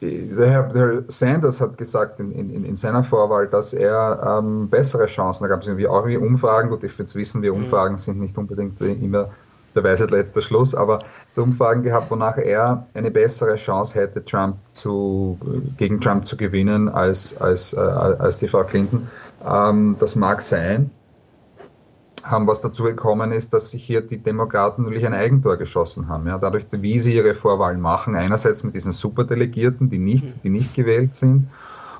[0.00, 5.06] Herr, der Herr, Sanders hat gesagt in, in, in seiner Vorwahl, dass er ähm, bessere
[5.06, 7.62] Chancen, da gab es irgendwie auch wie Umfragen, gut, ich würde wissen, wir mhm.
[7.62, 9.30] Umfragen sind nicht unbedingt immer
[9.74, 11.00] der Weisheit letzter Schluss, aber
[11.36, 15.38] Umfragen gehabt, wonach er eine bessere Chance hätte, Trump zu,
[15.76, 19.08] gegen Trump zu gewinnen als, als, äh, als die Frau Clinton.
[19.44, 20.90] Ähm, das mag sein
[22.24, 26.26] haben, was dazu gekommen ist, dass sich hier die Demokraten natürlich ein Eigentor geschossen haben.
[26.26, 30.74] Ja, dadurch, wie sie ihre Vorwahlen machen, einerseits mit diesen Superdelegierten, die nicht, die nicht
[30.74, 31.48] gewählt sind,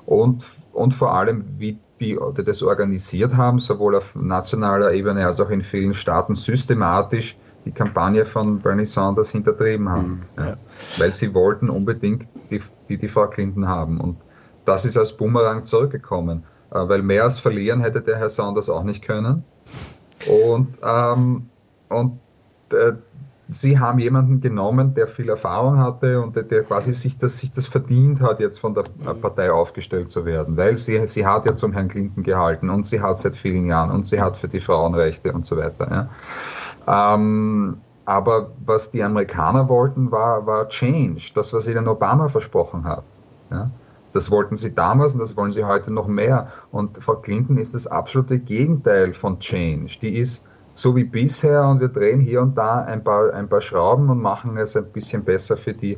[0.05, 5.39] und, und vor allem, wie die, die das organisiert haben, sowohl auf nationaler Ebene als
[5.39, 10.21] auch in vielen Staaten systematisch die Kampagne von Bernie Sanders hintertrieben haben.
[10.37, 10.43] Mhm.
[10.43, 10.57] Ja,
[10.99, 13.99] weil sie wollten unbedingt die, die, die Frau Clinton haben.
[13.99, 14.17] Und
[14.65, 16.43] das ist als Bumerang zurückgekommen.
[16.71, 19.43] Äh, weil mehr als verlieren hätte der Herr Sanders auch nicht können.
[20.27, 21.49] Und, ähm,
[21.89, 22.19] und
[22.71, 22.93] äh,
[23.47, 27.51] sie haben jemanden genommen, der viel Erfahrung hatte und der, der, quasi sich das, sich
[27.51, 31.55] das verdient hat, jetzt von der Partei aufgestellt zu werden, weil sie, sie hat ja
[31.55, 34.59] zum Herrn Clinton gehalten und sie hat seit vielen Jahren und sie hat für die
[34.61, 36.09] Frauenrechte und so weiter.
[36.87, 37.13] Ja.
[37.15, 43.03] Ähm, aber was die Amerikaner wollten, war, war Change, das, was ihnen Obama versprochen hat.
[43.51, 43.65] Ja.
[44.15, 46.47] Das wollten sie damals und das wollen sie heute noch mehr.
[46.71, 49.97] Und Frau Clinton ist das absolute Gegenteil von Change.
[50.01, 53.61] Die ist so wie bisher und wir drehen hier und da ein paar, ein paar
[53.61, 55.97] Schrauben und machen es ein bisschen besser für die,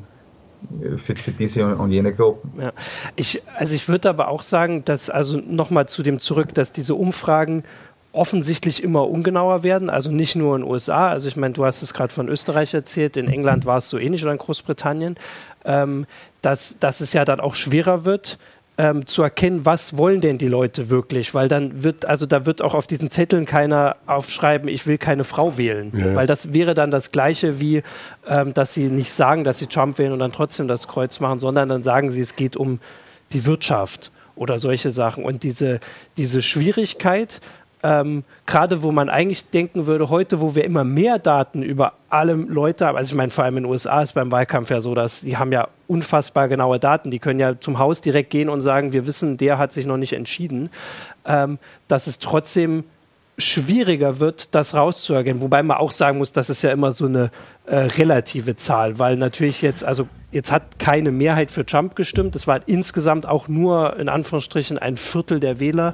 [0.95, 2.51] für, für, diese und jene Gruppen.
[2.60, 2.71] Ja.
[3.15, 6.95] Ich, also ich würde aber auch sagen, dass, also nochmal zu dem zurück, dass diese
[6.95, 7.63] Umfragen
[8.13, 11.84] offensichtlich immer ungenauer werden, also nicht nur in den USA, also ich meine, du hast
[11.84, 15.15] es gerade von Österreich erzählt, in England war es so ähnlich oder in Großbritannien,
[15.67, 16.08] ähm,
[16.41, 18.39] dass, dass es ja dann auch schwerer wird,
[18.80, 22.62] ähm, zu erkennen, was wollen denn die Leute wirklich, weil dann wird, also da wird
[22.62, 26.15] auch auf diesen Zetteln keiner aufschreiben, ich will keine Frau wählen, ja.
[26.15, 27.82] weil das wäre dann das Gleiche wie,
[28.27, 31.39] ähm, dass sie nicht sagen, dass sie Trump wählen und dann trotzdem das Kreuz machen,
[31.39, 32.80] sondern dann sagen sie, es geht um
[33.34, 35.25] die Wirtschaft oder solche Sachen.
[35.25, 35.80] Und diese,
[36.15, 37.41] diese Schwierigkeit,
[37.84, 42.34] ähm, gerade wo man eigentlich denken würde, heute, wo wir immer mehr Daten über alle
[42.34, 44.96] Leute haben, also ich meine, vor allem in den USA ist beim Wahlkampf ja so,
[44.96, 48.62] dass die haben ja unfassbar genaue Daten, die können ja zum Haus direkt gehen und
[48.62, 50.70] sagen, wir wissen, der hat sich noch nicht entschieden,
[51.26, 52.84] ähm, dass es trotzdem
[53.38, 55.42] schwieriger wird, das rauszuerkennen.
[55.42, 57.30] Wobei man auch sagen muss, das ist ja immer so eine
[57.68, 62.36] äh, relative Zahl, weil natürlich jetzt, also jetzt hat keine Mehrheit für Trump gestimmt.
[62.36, 65.94] Es war insgesamt auch nur in Anführungsstrichen ein Viertel der Wähler.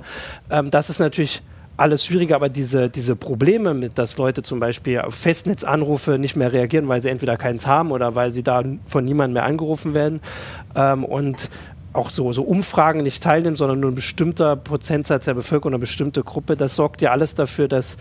[0.50, 1.42] Ähm, das ist natürlich
[1.76, 6.54] alles schwieriger, aber diese, diese Probleme mit, dass Leute zum Beispiel auf Festnetzanrufe nicht mehr
[6.54, 10.22] reagieren, weil sie entweder keins haben oder weil sie da von niemandem mehr angerufen werden
[10.76, 11.50] ähm, und
[11.94, 16.24] auch so, so Umfragen nicht teilnehmen, sondern nur ein bestimmter Prozentsatz der Bevölkerung, eine bestimmte
[16.24, 17.98] Gruppe, das sorgt ja alles dafür, dass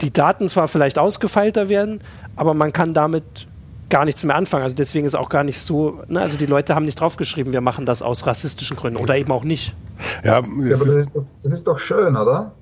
[0.00, 2.00] die Daten zwar vielleicht ausgefeilter werden,
[2.36, 3.46] aber man kann damit
[3.90, 4.64] gar nichts mehr anfangen.
[4.64, 6.20] Also deswegen ist auch gar nicht so, ne?
[6.20, 9.44] also die Leute haben nicht draufgeschrieben, wir machen das aus rassistischen Gründen oder eben auch
[9.44, 9.74] nicht.
[10.24, 12.52] Ja, ja aber das ist, doch, das ist doch schön, oder?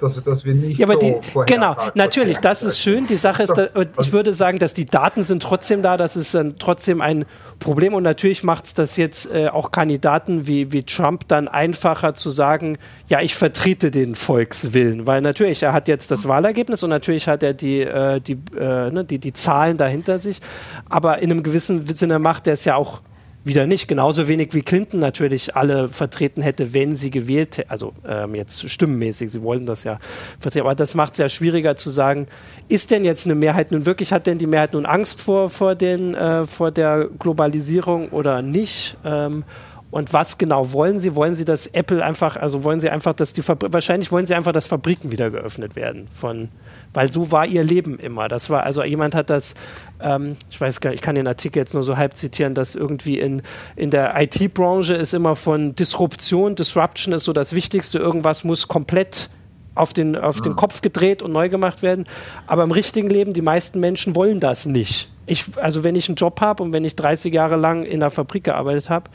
[0.00, 3.06] Dass, dass, wir nicht ja, aber die, so Genau, natürlich, das ist schön.
[3.06, 3.68] Die Sache ist, da,
[4.00, 7.24] ich würde sagen, dass die Daten sind trotzdem da, das ist dann trotzdem ein
[7.58, 7.94] Problem.
[7.94, 12.30] Und natürlich macht es das jetzt äh, auch Kandidaten wie, wie Trump dann einfacher zu
[12.30, 17.28] sagen, ja, ich vertrete den Volkswillen, weil natürlich, er hat jetzt das Wahlergebnis und natürlich
[17.28, 20.40] hat er die, äh, die, äh, ne, die, die Zahlen dahinter sich,
[20.88, 23.02] aber in einem gewissen Sinne macht er es ja auch
[23.44, 23.88] wieder nicht.
[23.88, 27.70] Genauso wenig wie Clinton natürlich alle vertreten hätte, wenn sie gewählt hätte.
[27.70, 29.98] Also ähm, jetzt stimmenmäßig, sie wollten das ja
[30.38, 30.66] vertreten.
[30.66, 32.26] Aber das macht es ja schwieriger zu sagen,
[32.68, 35.74] ist denn jetzt eine Mehrheit nun wirklich, hat denn die Mehrheit nun Angst vor, vor,
[35.74, 38.96] den, äh, vor der Globalisierung oder nicht?
[39.04, 39.44] Ähm,
[39.92, 41.14] und was genau wollen Sie?
[41.14, 44.34] Wollen Sie, dass Apple einfach, also wollen Sie einfach, dass die Fabri wahrscheinlich wollen Sie
[44.34, 46.48] einfach, dass Fabriken wieder geöffnet werden von,
[46.94, 48.26] weil so war Ihr Leben immer.
[48.28, 49.54] Das war, also jemand hat das,
[50.00, 52.74] ähm, ich weiß gar nicht, ich kann den Artikel jetzt nur so halb zitieren, dass
[52.74, 53.42] irgendwie in,
[53.76, 59.28] in der IT-Branche ist immer von Disruption, Disruption ist so das Wichtigste, irgendwas muss komplett
[59.74, 62.04] auf den, auf den Kopf gedreht und neu gemacht werden.
[62.46, 65.10] Aber im richtigen Leben, die meisten Menschen wollen das nicht.
[65.26, 68.10] Ich, also wenn ich einen Job habe und wenn ich 30 Jahre lang in einer
[68.10, 69.10] Fabrik gearbeitet habe,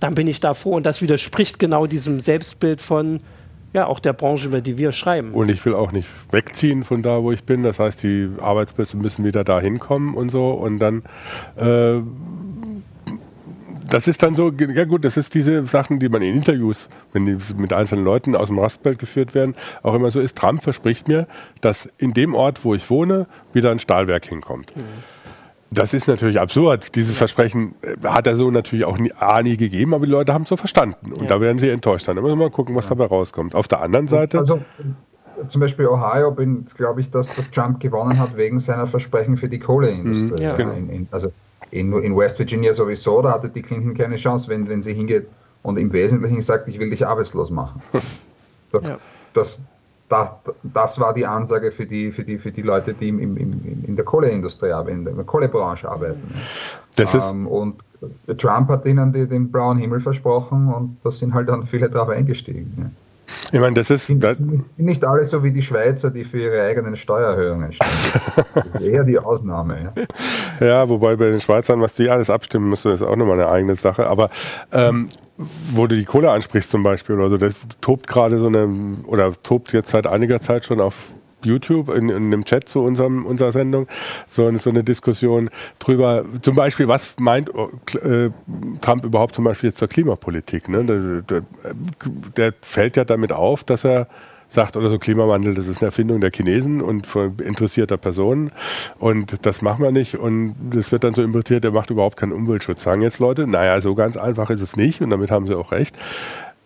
[0.00, 0.76] dann bin ich da froh.
[0.76, 3.20] Und das widerspricht genau diesem Selbstbild von,
[3.72, 5.32] ja, auch der Branche, über die wir schreiben.
[5.32, 7.62] Und ich will auch nicht wegziehen von da, wo ich bin.
[7.62, 10.50] Das heißt, die Arbeitsplätze müssen wieder da hinkommen und so.
[10.50, 11.02] Und dann,
[11.56, 12.00] äh,
[13.90, 17.24] das ist dann so, ja gut, das ist diese Sachen, die man in Interviews, wenn
[17.26, 20.36] die mit einzelnen Leuten aus dem Rastbelt geführt werden, auch immer so ist.
[20.36, 21.26] Trump verspricht mir,
[21.60, 24.76] dass in dem Ort, wo ich wohne, wieder ein Stahlwerk hinkommt.
[24.76, 24.82] Mhm.
[25.70, 26.94] Das ist natürlich absurd.
[26.94, 30.32] Diese Versprechen äh, hat er so natürlich auch nie, A, nie gegeben, aber die Leute
[30.32, 31.12] haben es so verstanden.
[31.12, 31.28] Und ja.
[31.28, 32.16] da werden sie enttäuscht sein.
[32.16, 32.90] Da müssen wir mal gucken, was ja.
[32.90, 33.54] dabei rauskommt.
[33.54, 34.38] Auf der anderen Seite.
[34.38, 34.60] Also,
[35.46, 36.34] zum Beispiel Ohio,
[36.76, 40.32] glaube ich, dass, dass Trump gewonnen hat wegen seiner Versprechen für die Kohleindustrie.
[40.32, 40.56] Mhm, ja.
[40.56, 40.72] genau.
[40.72, 41.30] in, in, also
[41.70, 45.28] in, in, West Virginia sowieso, da hatte die Clinton keine Chance, wenn, wenn sie hingeht
[45.62, 47.82] und im Wesentlichen sagt, ich will dich arbeitslos machen.
[49.32, 49.66] das,
[50.08, 53.84] da, das war die Ansage für die, für die, für die Leute, die im, im,
[53.86, 56.34] in der Kohleinindustrie arbeiten, in der Kohlebranche arbeiten.
[56.96, 57.76] Das ist ähm, und
[58.38, 62.08] Trump hat ihnen die, den blauen Himmel versprochen und da sind halt dann viele drauf
[62.08, 62.74] eingestiegen.
[62.78, 62.90] Ja.
[63.52, 64.06] Ich meine, das ist.
[64.06, 68.82] Sind, das sind nicht alle so wie die Schweizer, die für ihre eigenen Steuererhöhungen stimmen.
[68.82, 69.92] eher die Ausnahme.
[70.60, 70.66] Ja.
[70.66, 70.88] ja.
[70.88, 74.06] wobei bei den Schweizern, was die alles abstimmen müssen, ist auch nochmal eine eigene Sache.
[74.06, 74.30] Aber
[74.72, 78.68] ähm, wo du die Kohle ansprichst zum Beispiel oder so, das tobt gerade so eine,
[79.06, 80.94] oder tobt jetzt seit einiger Zeit schon auf
[81.44, 83.86] YouTube in, in einem Chat zu unserem, unserer Sendung
[84.26, 87.50] so, so eine Diskussion drüber, zum Beispiel, was meint
[88.02, 88.30] äh,
[88.80, 90.68] Trump überhaupt zum Beispiel jetzt zur Klimapolitik?
[90.68, 90.84] Ne?
[90.84, 91.42] Der, der,
[92.36, 94.08] der fällt ja damit auf, dass er
[94.48, 98.50] sagt oder so Klimawandel, das ist eine Erfindung der Chinesen und von interessierter Personen
[98.98, 100.16] und das machen wir nicht.
[100.16, 102.82] Und das wird dann so interpretiert, er macht überhaupt keinen Umweltschutz.
[102.82, 105.00] Sagen jetzt Leute, naja, so ganz einfach ist es nicht.
[105.00, 105.98] Und damit haben sie auch recht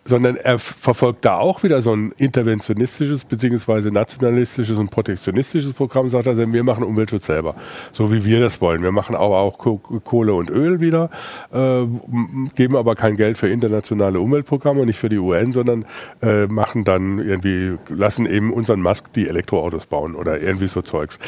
[0.05, 6.27] sondern er verfolgt da auch wieder so ein interventionistisches beziehungsweise nationalistisches und protektionistisches Programm, sagt
[6.27, 7.55] er, wir machen Umweltschutz selber,
[7.93, 8.83] so wie wir das wollen.
[8.83, 11.09] Wir machen aber auch Kohle und Öl wieder,
[11.53, 11.85] äh,
[12.55, 15.85] geben aber kein Geld für internationale Umweltprogramme, nicht für die UN, sondern
[16.21, 21.19] äh, machen dann irgendwie, lassen eben unseren Musk die Elektroautos bauen oder irgendwie so Zeugs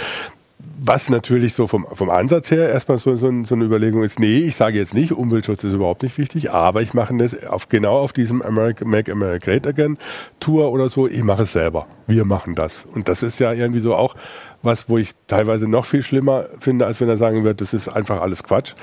[0.77, 4.39] was natürlich so vom, vom Ansatz her erstmal so, so, so, eine Überlegung ist, nee,
[4.39, 7.97] ich sage jetzt nicht, Umweltschutz ist überhaupt nicht wichtig, aber ich mache das auf, genau
[7.97, 9.97] auf diesem America, Make America Great Again
[10.39, 11.87] Tour oder so, ich mache es selber.
[12.07, 12.85] Wir machen das.
[12.85, 14.15] Und das ist ja irgendwie so auch
[14.61, 17.89] was, wo ich teilweise noch viel schlimmer finde, als wenn er sagen wird, das ist
[17.89, 18.73] einfach alles Quatsch.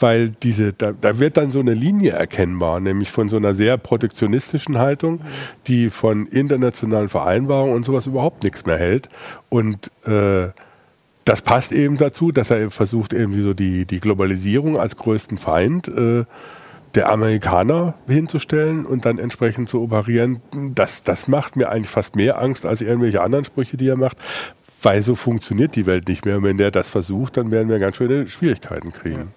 [0.00, 3.78] Weil diese, da, da wird dann so eine Linie erkennbar, nämlich von so einer sehr
[3.78, 5.20] protektionistischen Haltung,
[5.68, 9.08] die von internationalen Vereinbarungen und sowas überhaupt nichts mehr hält.
[9.48, 10.48] Und äh,
[11.24, 15.88] das passt eben dazu, dass er versucht, irgendwie so die, die Globalisierung als größten Feind
[15.88, 16.24] äh,
[16.94, 20.40] der Amerikaner hinzustellen und dann entsprechend zu operieren.
[20.74, 24.18] Das, das macht mir eigentlich fast mehr Angst als irgendwelche anderen Sprüche, die er macht,
[24.82, 26.38] weil so funktioniert die Welt nicht mehr.
[26.38, 29.32] Und wenn der das versucht, dann werden wir ganz schöne Schwierigkeiten kriegen.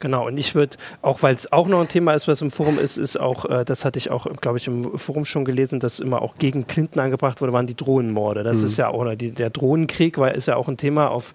[0.00, 2.78] Genau, und ich würde, auch weil es auch noch ein Thema ist, was im Forum
[2.78, 5.98] ist, ist auch, äh, das hatte ich auch, glaube ich, im Forum schon gelesen, dass
[5.98, 8.44] immer auch gegen Clinton angebracht wurde, waren die Drohnenmorde.
[8.44, 8.66] Das mhm.
[8.66, 11.34] ist ja, oder die, der Drohnenkrieg war, ist ja auch ein Thema auf,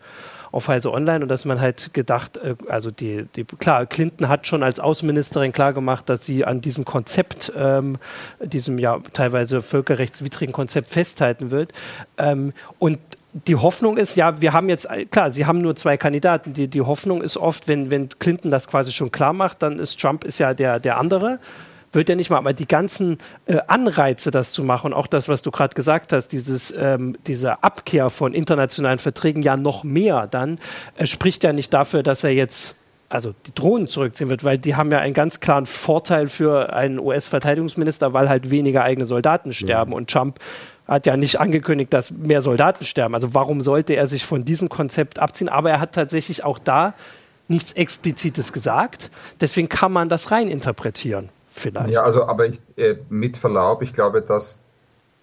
[0.54, 4.48] auf Heise Online und dass man halt gedacht, äh, also die, die, klar, Clinton hat
[4.48, 7.98] schon als Außenministerin klargemacht, dass sie an diesem Konzept, ähm,
[8.42, 11.74] diesem ja teilweise völkerrechtswidrigen Konzept festhalten wird.
[12.18, 13.00] Ähm, und
[13.34, 16.54] die Hoffnung ist, ja, wir haben jetzt, klar, sie haben nur zwei Kandidaten.
[16.54, 20.00] Die, die Hoffnung ist oft, wenn, wenn Clinton das quasi schon klar macht, dann ist
[20.00, 21.40] Trump ist ja der, der andere.
[21.92, 25.28] Wird ja nicht mal, aber die ganzen äh, Anreize, das zu machen, und auch das,
[25.28, 30.28] was du gerade gesagt hast, dieses, ähm, diese Abkehr von internationalen Verträgen ja noch mehr
[30.28, 30.60] dann,
[30.98, 32.76] äh, spricht ja nicht dafür, dass er jetzt
[33.10, 36.98] also die Drohnen zurückziehen wird, weil die haben ja einen ganz klaren Vorteil für einen
[36.98, 39.92] US-Verteidigungsminister, weil halt weniger eigene Soldaten sterben.
[39.92, 39.98] Ja.
[39.98, 40.40] Und Trump
[40.88, 43.16] hat ja nicht angekündigt, dass mehr Soldaten sterben.
[43.16, 45.50] Also warum sollte er sich von diesem Konzept abziehen?
[45.50, 46.94] Aber er hat tatsächlich auch da
[47.48, 49.12] nichts Explizites gesagt.
[49.42, 51.30] Deswegen kann man das rein interpretieren.
[51.48, 51.90] Vielleicht.
[51.92, 54.64] Ja, also, aber ich, äh, mit Verlaub, ich glaube, dass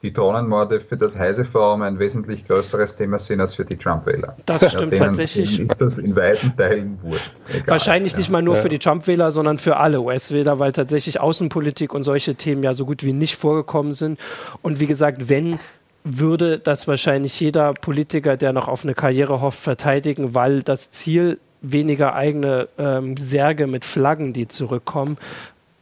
[0.03, 4.35] die Drohnenmorde für das Heise-Forum ein wesentlich größeres Thema sind als für die Trump-Wähler.
[4.47, 5.57] Das stimmt ja, denen, tatsächlich.
[5.57, 7.33] Denen ist das in weiten Teilen wurscht.
[7.49, 7.67] Egal.
[7.67, 8.19] Wahrscheinlich ja.
[8.19, 8.63] nicht mal nur ja.
[8.63, 12.87] für die Trump-Wähler, sondern für alle US-Wähler, weil tatsächlich Außenpolitik und solche Themen ja so
[12.87, 14.19] gut wie nicht vorgekommen sind.
[14.63, 15.59] Und wie gesagt, wenn
[16.03, 21.39] würde das wahrscheinlich jeder Politiker, der noch auf eine Karriere hofft, verteidigen, weil das Ziel
[21.61, 25.19] weniger eigene ähm, Särge mit Flaggen, die zurückkommen,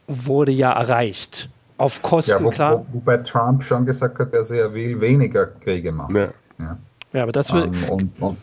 [0.07, 1.49] wurde ja erreicht.
[1.79, 2.85] Auf Kosten, ja, wo, klar.
[2.91, 6.13] Wo, wobei Trump schon gesagt hat, dass er will weniger Kriege machen.
[6.13, 6.77] Ja, ja.
[7.13, 7.63] ja aber das will.
[7.63, 8.37] Um, ähm, und, und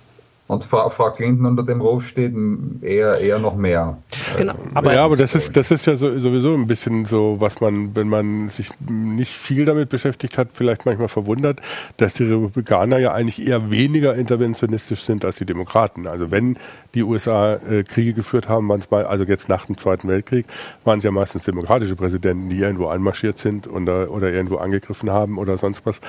[0.49, 2.33] und Frau, Frau Clinton unter dem Ruf steht
[2.81, 3.99] eher, eher noch mehr.
[4.37, 7.61] Genau, aber ja, aber das ist, das ist ja so, sowieso ein bisschen so, was
[7.61, 11.61] man, wenn man sich nicht viel damit beschäftigt hat, vielleicht manchmal verwundert,
[11.97, 16.07] dass die Republikaner ja eigentlich eher weniger interventionistisch sind als die Demokraten.
[16.07, 16.59] Also wenn
[16.95, 20.47] die USA äh, Kriege geführt haben, manchmal, also jetzt nach dem Zweiten Weltkrieg,
[20.85, 25.39] waren es ja meistens demokratische Präsidenten, die irgendwo anmarschiert sind oder, oder irgendwo angegriffen haben
[25.39, 26.01] oder sonst was,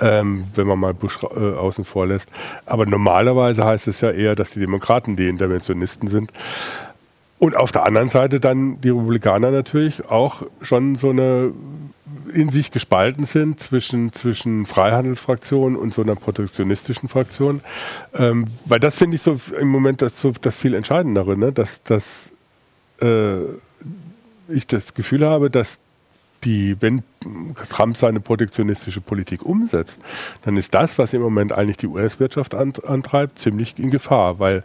[0.00, 2.30] ähm, wenn man mal Bush äh, außen vor lässt.
[2.66, 6.32] Aber normalerweise heißt heißt es ja eher, dass die Demokraten die Interventionisten sind.
[7.38, 11.52] Und auf der anderen Seite dann die Republikaner natürlich auch schon so eine
[12.32, 17.60] in sich gespalten sind zwischen, zwischen Freihandelsfraktion und so einer protektionistischen Fraktion.
[18.14, 21.52] Ähm, weil das finde ich so im Moment das, das viel Entscheidendere, ne?
[21.52, 22.30] dass, dass
[23.00, 23.40] äh,
[24.48, 25.78] ich das Gefühl habe, dass
[26.44, 27.02] die, wenn
[27.68, 29.98] Trump seine protektionistische Politik umsetzt,
[30.44, 34.62] dann ist das, was im Moment eigentlich die US-Wirtschaft antreibt, ziemlich in Gefahr, weil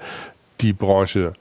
[0.62, 1.34] die Branche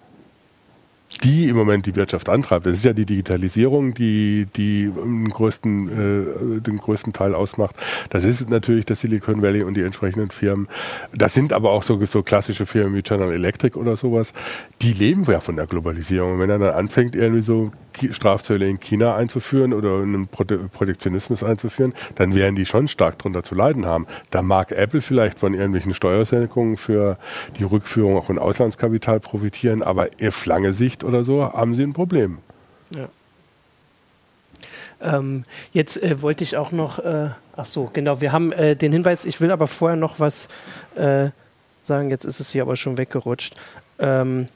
[1.23, 2.67] die im Moment die Wirtschaft antreibt.
[2.67, 7.77] Das ist ja die Digitalisierung, die, die den, größten, äh, den größten Teil ausmacht.
[8.11, 10.69] Das ist natürlich das Silicon Valley und die entsprechenden Firmen.
[11.15, 14.33] Das sind aber auch so, so klassische Firmen wie General Electric oder sowas.
[14.81, 16.35] Die leben ja von der Globalisierung.
[16.35, 17.71] Und wenn er dann anfängt, irgendwie so
[18.11, 23.55] Strafzölle in China einzuführen oder einen Protektionismus einzuführen, dann werden die schon stark darunter zu
[23.55, 24.07] leiden haben.
[24.31, 27.19] Da mag Apple vielleicht von irgendwelchen Steuersenkungen für
[27.59, 31.93] die Rückführung auch in Auslandskapital profitieren, aber auf lange Sicht oder so, haben sie ein
[31.93, 32.39] Problem.
[32.95, 33.09] Ja.
[35.01, 38.93] Ähm, jetzt äh, wollte ich auch noch, äh, ach so, genau, wir haben äh, den
[38.93, 40.49] Hinweis, ich will aber vorher noch was
[40.95, 41.31] äh,
[41.81, 43.55] sagen, jetzt ist es hier aber schon weggerutscht.
[43.99, 44.47] Ähm,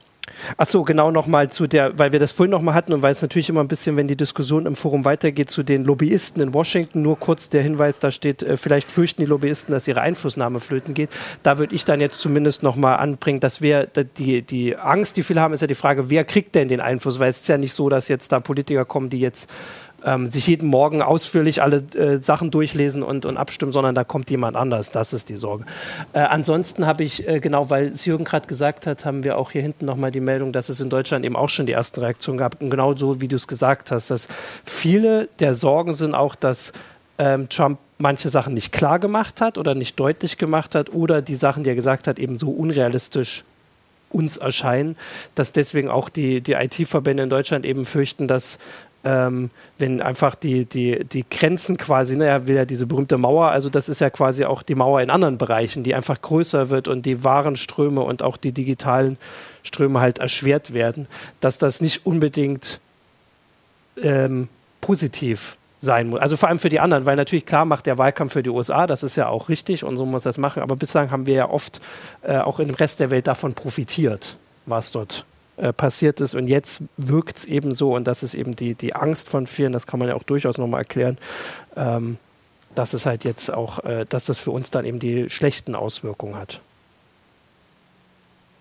[0.57, 3.23] Ach so, genau nochmal zu der, weil wir das vorhin nochmal hatten und weil es
[3.23, 7.03] natürlich immer ein bisschen, wenn die Diskussion im Forum weitergeht, zu den Lobbyisten in Washington,
[7.03, 10.95] nur kurz der Hinweis, da steht, äh, vielleicht fürchten die Lobbyisten, dass ihre Einflussnahme flöten
[10.95, 11.11] geht.
[11.43, 13.87] Da würde ich dann jetzt zumindest nochmal anbringen, dass wir,
[14.19, 17.19] die, die Angst, die viele haben, ist ja die Frage, wer kriegt denn den Einfluss?
[17.19, 19.49] Weil es ist ja nicht so, dass jetzt da Politiker kommen, die jetzt
[20.07, 24.31] ähm, sich jeden Morgen ausführlich alle äh, Sachen durchlesen und, und abstimmen, sondern da kommt
[24.31, 24.92] jemand anders.
[24.92, 25.64] Das ist die Sorge.
[26.12, 29.51] Äh, ansonsten habe ich, äh, genau, weil es Jürgen gerade gesagt hat, haben wir auch
[29.51, 32.38] hier hinten nochmal die Meldung, dass es in Deutschland eben auch schon die ersten Reaktionen
[32.38, 32.62] gab.
[32.62, 34.29] Und genau so, wie du es gesagt hast, dass
[34.64, 36.73] viele der Sorgen sind auch, dass
[37.19, 41.35] ähm, Trump manche Sachen nicht klar gemacht hat oder nicht deutlich gemacht hat oder die
[41.35, 43.42] Sachen, die er gesagt hat, eben so unrealistisch
[44.11, 44.97] uns erscheinen,
[45.35, 48.59] dass deswegen auch die, die IT-Verbände in Deutschland eben fürchten, dass
[49.07, 53.51] ähm, wenn einfach die, die, die Grenzen quasi, ne, er will ja diese berühmte Mauer,
[53.51, 56.88] also das ist ja quasi auch die Mauer in anderen Bereichen, die einfach größer wird
[56.88, 59.16] und die Warenströme und auch die digitalen
[59.62, 61.07] Ströme halt erschwert werden,
[61.38, 62.81] dass das nicht unbedingt
[64.03, 64.49] ähm,
[64.81, 66.19] positiv sein muss.
[66.19, 68.88] Also vor allem für die anderen, weil natürlich klar macht der Wahlkampf für die USA,
[68.88, 71.49] das ist ja auch richtig und so muss das machen, aber bislang haben wir ja
[71.49, 71.81] oft
[72.23, 75.25] äh, auch im Rest der Welt davon profitiert, was dort
[75.57, 76.35] äh, passiert ist.
[76.35, 79.73] Und jetzt wirkt es eben so, und das ist eben die, die Angst von vielen,
[79.73, 81.19] das kann man ja auch durchaus nochmal erklären,
[81.77, 82.19] ähm,
[82.75, 86.37] dass es halt jetzt auch, äh, dass das für uns dann eben die schlechten Auswirkungen
[86.37, 86.61] hat.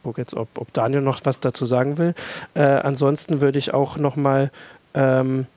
[0.03, 2.15] gucke jetzt, ob, ob Daniel noch was dazu sagen will.
[2.53, 4.51] Äh, ansonsten würde ich auch noch mal
[4.93, 5.47] ähm,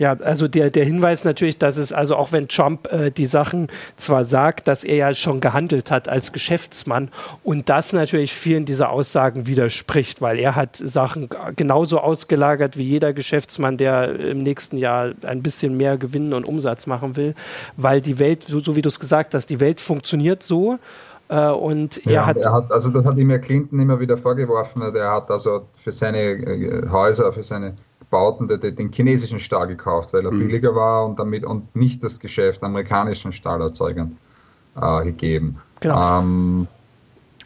[0.00, 3.68] ja, also der, der Hinweis natürlich, dass es, also auch wenn Trump äh, die Sachen
[3.98, 7.10] zwar sagt, dass er ja schon gehandelt hat als Geschäftsmann
[7.44, 13.12] und das natürlich vielen dieser Aussagen widerspricht, weil er hat Sachen genauso ausgelagert wie jeder
[13.12, 17.34] Geschäftsmann, der im nächsten Jahr ein bisschen mehr Gewinn und Umsatz machen will,
[17.76, 20.78] weil die Welt, so, so wie du es gesagt hast, die Welt funktioniert so.
[21.28, 24.16] Äh, und er, ja, hat, er hat, also das hat ihm ja Clinton immer wieder
[24.16, 27.74] vorgeworfen, der hat also für seine äh, Häuser, für seine
[28.10, 30.40] Bauten den, den chinesischen Stahl gekauft, weil er mhm.
[30.40, 34.18] billiger war und damit und nicht das Geschäft amerikanischen Stahlerzeugern
[34.80, 35.58] äh, gegeben.
[35.80, 36.20] Genau.
[36.20, 36.68] Ähm,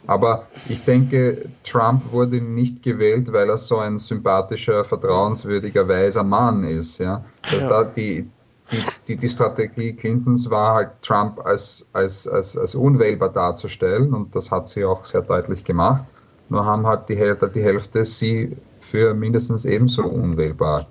[0.07, 6.63] aber ich denke, Trump wurde nicht gewählt, weil er so ein sympathischer, vertrauenswürdiger, weiser Mann
[6.63, 6.99] ist.
[6.99, 7.23] Ja?
[7.41, 7.67] Dass ja.
[7.67, 8.29] da die,
[8.71, 14.35] die, die, die, Strategie Clintons war halt, Trump als, als, als, als unwählbar darzustellen und
[14.35, 16.05] das hat sie auch sehr deutlich gemacht.
[16.49, 20.87] Nur haben halt die, die Hälfte sie für mindestens ebenso unwählbar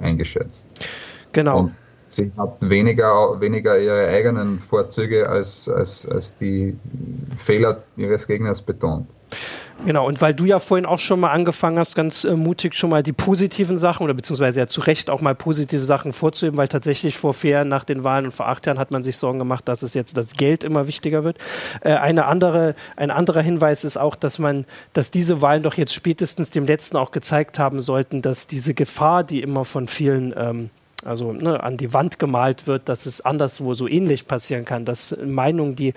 [0.00, 0.66] eingeschätzt.
[1.32, 1.60] Genau.
[1.60, 1.74] Und
[2.08, 6.76] sie hat weniger, weniger ihre eigenen Vorzüge als, als, als die
[7.36, 9.08] Fehler ihres Gegners betont.
[9.86, 12.90] Genau, und weil du ja vorhin auch schon mal angefangen hast, ganz äh, mutig schon
[12.90, 16.66] mal die positiven Sachen oder beziehungsweise ja zu Recht auch mal positive Sachen vorzuheben, weil
[16.66, 19.38] tatsächlich vor vier Jahren nach den Wahlen und vor acht Jahren hat man sich Sorgen
[19.38, 21.38] gemacht, dass es jetzt das Geld immer wichtiger wird.
[21.80, 24.64] Äh, eine andere, ein anderer Hinweis ist auch, dass man,
[24.94, 29.22] dass diese Wahlen doch jetzt spätestens dem letzten auch gezeigt haben sollten, dass diese Gefahr,
[29.22, 30.70] die immer von vielen ähm,
[31.04, 35.16] also ne, an die Wand gemalt wird, dass es anderswo so ähnlich passieren kann, dass
[35.24, 35.94] Meinungen, die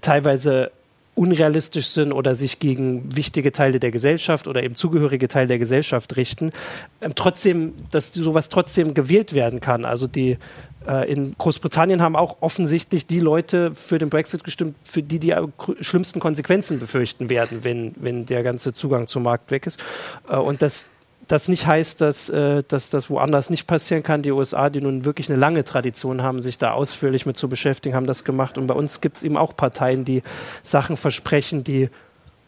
[0.00, 0.70] teilweise
[1.18, 6.16] unrealistisch sind oder sich gegen wichtige Teile der Gesellschaft oder eben zugehörige Teile der Gesellschaft
[6.16, 6.52] richten,
[7.00, 9.84] ähm, trotzdem, dass sowas trotzdem gewählt werden kann.
[9.84, 10.38] Also die
[10.86, 15.34] äh, in Großbritannien haben auch offensichtlich die Leute für den Brexit gestimmt, für die die
[15.80, 19.80] schlimmsten Konsequenzen befürchten werden, wenn, wenn der ganze Zugang zum Markt weg ist.
[20.28, 20.86] Äh, und das
[21.28, 24.22] das nicht heißt, dass, äh, dass das woanders nicht passieren kann.
[24.22, 27.94] Die USA, die nun wirklich eine lange Tradition haben, sich da ausführlich mit zu beschäftigen,
[27.94, 28.58] haben das gemacht.
[28.58, 30.22] Und bei uns gibt es eben auch Parteien, die
[30.62, 31.90] Sachen versprechen, die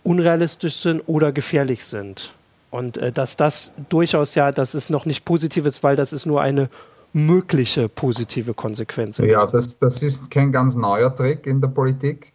[0.03, 2.33] unrealistisch sind oder gefährlich sind.
[2.70, 6.26] Und äh, dass das durchaus ja, das ist noch nicht positiv ist, weil das ist
[6.26, 6.70] nur eine
[7.12, 9.18] mögliche positive Konsequenz.
[9.18, 12.33] Ja, das, das ist kein ganz neuer Trick in der Politik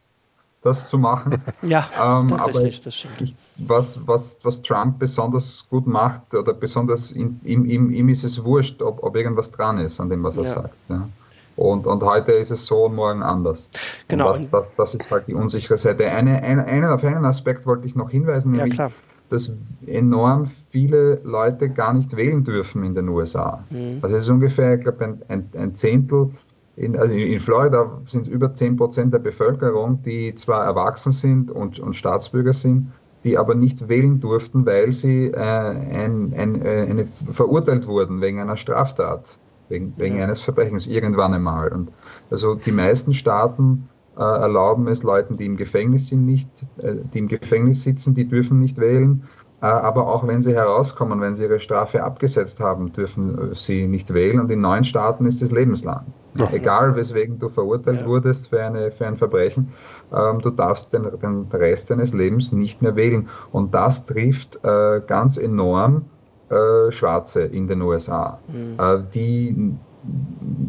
[0.66, 1.41] das zu machen.
[1.61, 3.36] Ja, ähm, tatsächlich, das stimmt.
[3.57, 8.43] Was, was, was Trump besonders gut macht, oder besonders in, ihm, ihm, ihm ist es
[8.43, 10.49] wurscht, ob, ob irgendwas dran ist an dem, was er ja.
[10.49, 10.76] sagt.
[10.89, 11.09] Ja.
[11.55, 13.70] Und, und heute ist es so und morgen anders.
[14.07, 14.30] Genau.
[14.30, 16.11] Das, das, das, ist halt die unsichere Seite.
[16.11, 18.91] Eine, eine, einen, auf einen Aspekt wollte ich noch hinweisen, nämlich, ja,
[19.30, 19.51] dass
[19.86, 23.63] enorm viele Leute gar nicht wählen dürfen in den USA.
[23.70, 23.99] Mhm.
[24.01, 26.30] Also es ist ungefähr, ich glaube, ein, ein, ein Zehntel
[26.76, 31.51] in, also in Florida sind es über 10 Prozent der Bevölkerung, die zwar erwachsen sind
[31.51, 32.91] und, und Staatsbürger sind,
[33.23, 38.39] die aber nicht wählen durften, weil sie äh, ein, ein, äh, eine, verurteilt wurden wegen
[38.39, 41.69] einer Straftat, wegen, wegen eines Verbrechens irgendwann einmal.
[41.69, 41.91] Und
[42.30, 47.19] also die meisten Staaten äh, erlauben es Leuten, die im Gefängnis sind, nicht, äh, die
[47.19, 49.23] im Gefängnis sitzen, die dürfen nicht wählen.
[49.61, 53.87] Äh, aber auch wenn sie herauskommen, wenn sie ihre Strafe abgesetzt haben, dürfen äh, sie
[53.87, 54.39] nicht wählen.
[54.39, 56.05] Und in neuen Staaten ist es lebenslang.
[56.35, 56.49] Ja.
[56.51, 58.07] Egal, weswegen du verurteilt ja.
[58.07, 59.69] wurdest für, eine, für ein Verbrechen,
[60.13, 63.29] ähm, du darfst den, den Rest deines Lebens nicht mehr wählen.
[63.51, 66.05] Und das trifft äh, ganz enorm
[66.49, 68.77] äh, Schwarze in den USA, mhm.
[68.77, 69.77] äh, die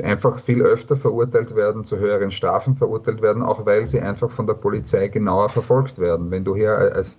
[0.02, 4.46] einfach viel öfter verurteilt werden, zu höheren Strafen verurteilt werden, auch weil sie einfach von
[4.46, 6.30] der Polizei genauer verfolgt werden.
[6.30, 7.18] Wenn du hier als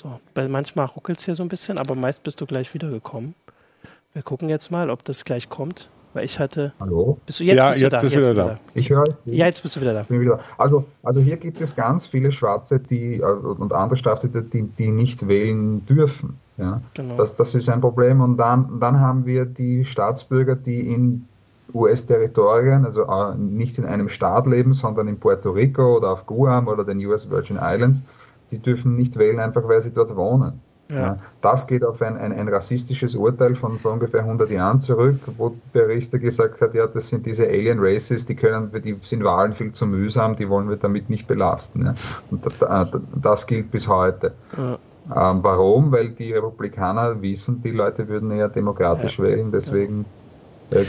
[0.00, 3.34] so, weil manchmal ruckelt es hier so ein bisschen, aber meist bist du gleich wiedergekommen.
[4.12, 5.88] Wir gucken jetzt mal, ob das gleich kommt.
[6.12, 6.72] Weil ich hatte.
[6.80, 7.18] Hallo?
[7.24, 8.00] Bist du jetzt, ja, bist jetzt du da?
[8.00, 8.58] bist du wieder da.
[8.74, 9.04] Ich höre.
[9.26, 10.02] Ja, jetzt bist du wieder da.
[10.02, 10.38] Bin wieder.
[10.58, 14.90] Also, also hier gibt es ganz viele Schwarze die, äh, und andere Straftäter, die, die
[14.90, 16.36] nicht wählen dürfen.
[16.56, 16.82] Ja?
[16.94, 17.16] Genau.
[17.16, 18.20] Das, das ist ein Problem.
[18.22, 21.26] Und dann, dann haben wir die Staatsbürger, die in
[21.72, 26.66] US-Territorien, also äh, nicht in einem Staat leben, sondern in Puerto Rico oder auf Guam
[26.66, 28.02] oder den US Virgin Islands
[28.50, 30.60] die dürfen nicht wählen, einfach weil sie dort wohnen.
[30.90, 31.18] Ja.
[31.40, 35.54] Das geht auf ein, ein, ein, rassistisches Urteil von vor ungefähr 100 Jahren zurück, wo
[35.72, 39.52] der Richter gesagt hat, ja, das sind diese Alien Races, die können, die sind Wahlen
[39.52, 41.86] viel zu mühsam, die wollen wir damit nicht belasten.
[41.86, 41.94] Ja.
[42.30, 42.48] Und
[43.14, 44.32] das gilt bis heute.
[44.56, 44.78] Ja.
[45.14, 45.92] Ähm, warum?
[45.92, 50.04] Weil die Republikaner wissen, die Leute würden eher demokratisch wählen, deswegen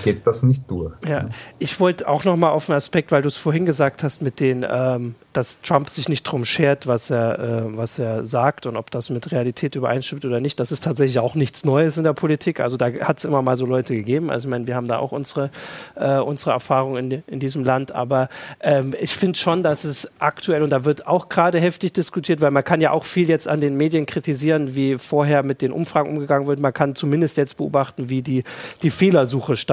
[0.04, 0.94] geht das nicht durch.
[1.08, 1.30] Ja,
[1.60, 4.40] ich wollte auch noch mal auf einen Aspekt, weil du es vorhin gesagt hast, mit
[4.40, 8.78] den, ähm, dass Trump sich nicht drum schert, was er, äh, was er sagt und
[8.78, 10.60] ob das mit Realität übereinstimmt oder nicht.
[10.60, 12.60] Das ist tatsächlich auch nichts Neues in der Politik.
[12.60, 14.30] Also da hat es immer mal so Leute gegeben.
[14.30, 15.50] Also ich meine, wir haben da auch unsere,
[15.96, 17.92] äh, unsere Erfahrung in, in diesem Land.
[17.92, 18.30] Aber
[18.60, 22.52] ähm, ich finde schon, dass es aktuell und da wird auch gerade heftig diskutiert, weil
[22.52, 26.10] man kann ja auch viel jetzt an den Medien kritisieren, wie vorher mit den Umfragen
[26.10, 26.60] umgegangen wird.
[26.60, 28.44] Man kann zumindest jetzt beobachten, wie die,
[28.84, 29.71] die Fehlersuche stattfindet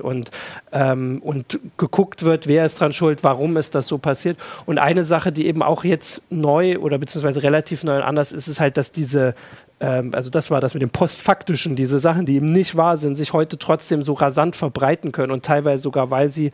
[0.00, 0.30] und,
[0.72, 4.38] ähm, und geguckt wird, wer ist dran schuld, warum ist das so passiert.
[4.66, 8.48] Und eine Sache, die eben auch jetzt neu oder beziehungsweise relativ neu und anders ist,
[8.48, 9.34] ist halt, dass diese
[9.80, 13.16] ähm, also das war das mit dem Postfaktischen, diese Sachen, die eben nicht wahr sind,
[13.16, 16.52] sich heute trotzdem so rasant verbreiten können und teilweise sogar, weil sie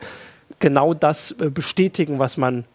[0.59, 2.65] genau das äh, bestätigen, was man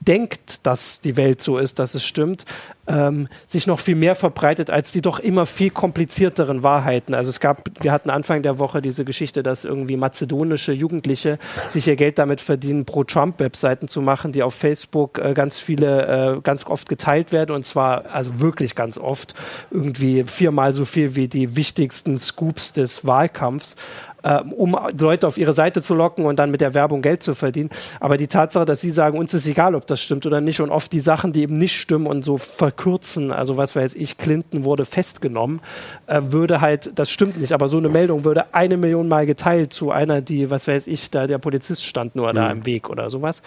[0.00, 2.44] denkt, dass die Welt so ist, dass es stimmt,
[2.86, 7.14] ähm, sich noch viel mehr verbreitet als die doch immer viel komplizierteren Wahrheiten.
[7.14, 11.38] Also es gab, wir hatten Anfang der Woche diese Geschichte, dass irgendwie mazedonische Jugendliche
[11.68, 16.40] sich ihr Geld damit verdienen, pro-Trump-Webseiten zu machen, die auf Facebook äh, ganz viele, äh,
[16.40, 19.34] ganz oft geteilt werden und zwar also wirklich ganz oft
[19.70, 23.76] irgendwie viermal so viel wie die wichtigsten Scoops des Wahlkampfs
[24.22, 27.34] äh, um Leute auf ihre Seite zu locken und dann mit der Werbung Geld zu
[27.34, 27.70] verdienen.
[28.00, 30.70] Aber die Tatsache, dass sie sagen, uns ist egal, ob das stimmt oder nicht und
[30.70, 34.64] oft die Sachen, die eben nicht stimmen und so verkürzen, also was weiß ich, Clinton
[34.64, 35.60] wurde festgenommen,
[36.06, 39.72] äh, würde halt, das stimmt nicht, aber so eine Meldung würde eine Million Mal geteilt
[39.72, 42.36] zu einer, die, was weiß ich, da der Polizist stand nur mhm.
[42.36, 43.42] da im Weg oder sowas.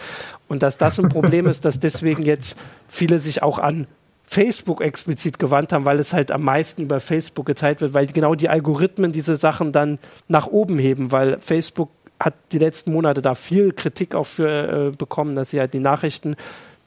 [0.48, 2.58] Und dass das ein Problem ist, dass deswegen jetzt
[2.88, 3.86] viele sich auch an
[4.32, 8.34] Facebook explizit gewandt haben, weil es halt am meisten über Facebook geteilt wird, weil genau
[8.34, 13.34] die Algorithmen diese Sachen dann nach oben heben, weil Facebook hat die letzten Monate da
[13.34, 16.36] viel Kritik auch für äh, bekommen, dass sie halt die Nachrichten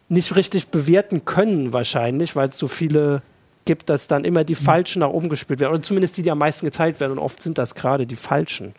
[0.10, 3.22] nicht richtig bewerten können wahrscheinlich, weil es so viele
[3.66, 6.39] gibt, dass dann immer die falschen nach oben gespielt werden oder zumindest die, die am
[6.39, 8.74] meisten geteilt werden und oft sind das gerade die falschen.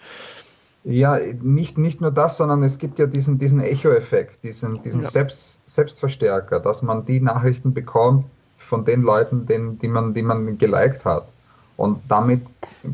[0.82, 5.08] Ja, nicht, nicht nur das, sondern es gibt ja diesen, diesen Echo-Effekt, diesen, diesen ja.
[5.08, 8.24] Selbst, Selbstverstärker, dass man die Nachrichten bekommt,
[8.56, 11.28] von den Leuten, den, die, man, die man geliked hat.
[11.76, 12.42] Und damit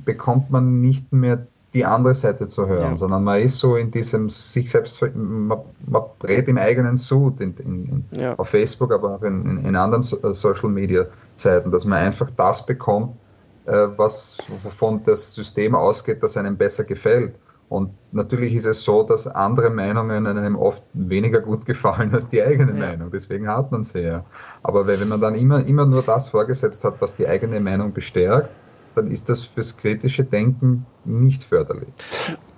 [0.05, 2.97] bekommt man nicht mehr die andere Seite zu hören, ja.
[2.97, 7.55] sondern man ist so in diesem sich selbst, man, man dreht im eigenen Sud in,
[7.57, 8.35] in, in, ja.
[8.35, 11.07] auf Facebook, aber auch in, anderen äh, Social Media
[11.37, 13.17] Seiten, dass man einfach das bekommt,
[13.65, 17.37] äh, was wovon das System ausgeht, das einem besser gefällt.
[17.73, 22.43] Und natürlich ist es so, dass andere Meinungen einem oft weniger gut gefallen als die
[22.43, 22.87] eigene ja.
[22.87, 23.11] Meinung.
[23.11, 24.25] Deswegen hat man sie ja.
[24.63, 28.53] Aber wenn man dann immer, immer nur das vorgesetzt hat, was die eigene Meinung bestärkt,
[28.95, 31.89] dann ist das fürs kritische Denken nicht förderlich.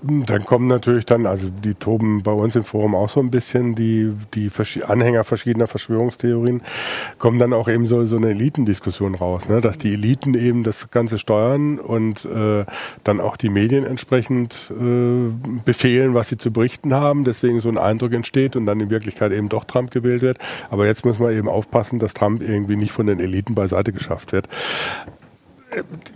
[0.06, 3.74] Dann kommen natürlich dann, also die toben bei uns im Forum auch so ein bisschen,
[3.74, 4.50] die, die
[4.86, 6.62] Anhänger verschiedener Verschwörungstheorien,
[7.18, 9.62] kommen dann auch eben so, so eine Elitendiskussion raus, ne?
[9.62, 12.66] dass die Eliten eben das Ganze steuern und äh,
[13.02, 15.30] dann auch die Medien entsprechend äh,
[15.64, 19.32] befehlen, was sie zu berichten haben, deswegen so ein Eindruck entsteht und dann in Wirklichkeit
[19.32, 20.38] eben doch Trump gewählt wird.
[20.68, 24.32] Aber jetzt muss man eben aufpassen, dass Trump irgendwie nicht von den Eliten beiseite geschafft
[24.32, 24.48] wird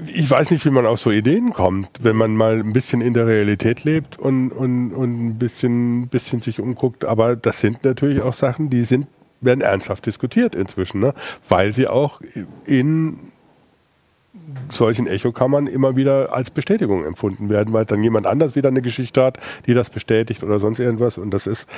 [0.06, 3.14] ich weiß nicht, wie man auf so Ideen kommt, wenn man mal ein bisschen in
[3.14, 7.04] der Realität lebt und, und, und ein bisschen, bisschen sich umguckt.
[7.04, 9.06] Aber das sind natürlich auch Sachen, die sind,
[9.40, 11.14] werden ernsthaft diskutiert inzwischen, ne?
[11.48, 12.20] weil sie auch
[12.64, 13.18] in
[14.70, 19.22] solchen Echokammern immer wieder als Bestätigung empfunden werden, weil dann jemand anders wieder eine Geschichte
[19.22, 21.18] hat, die das bestätigt oder sonst irgendwas.
[21.18, 21.68] Und das ist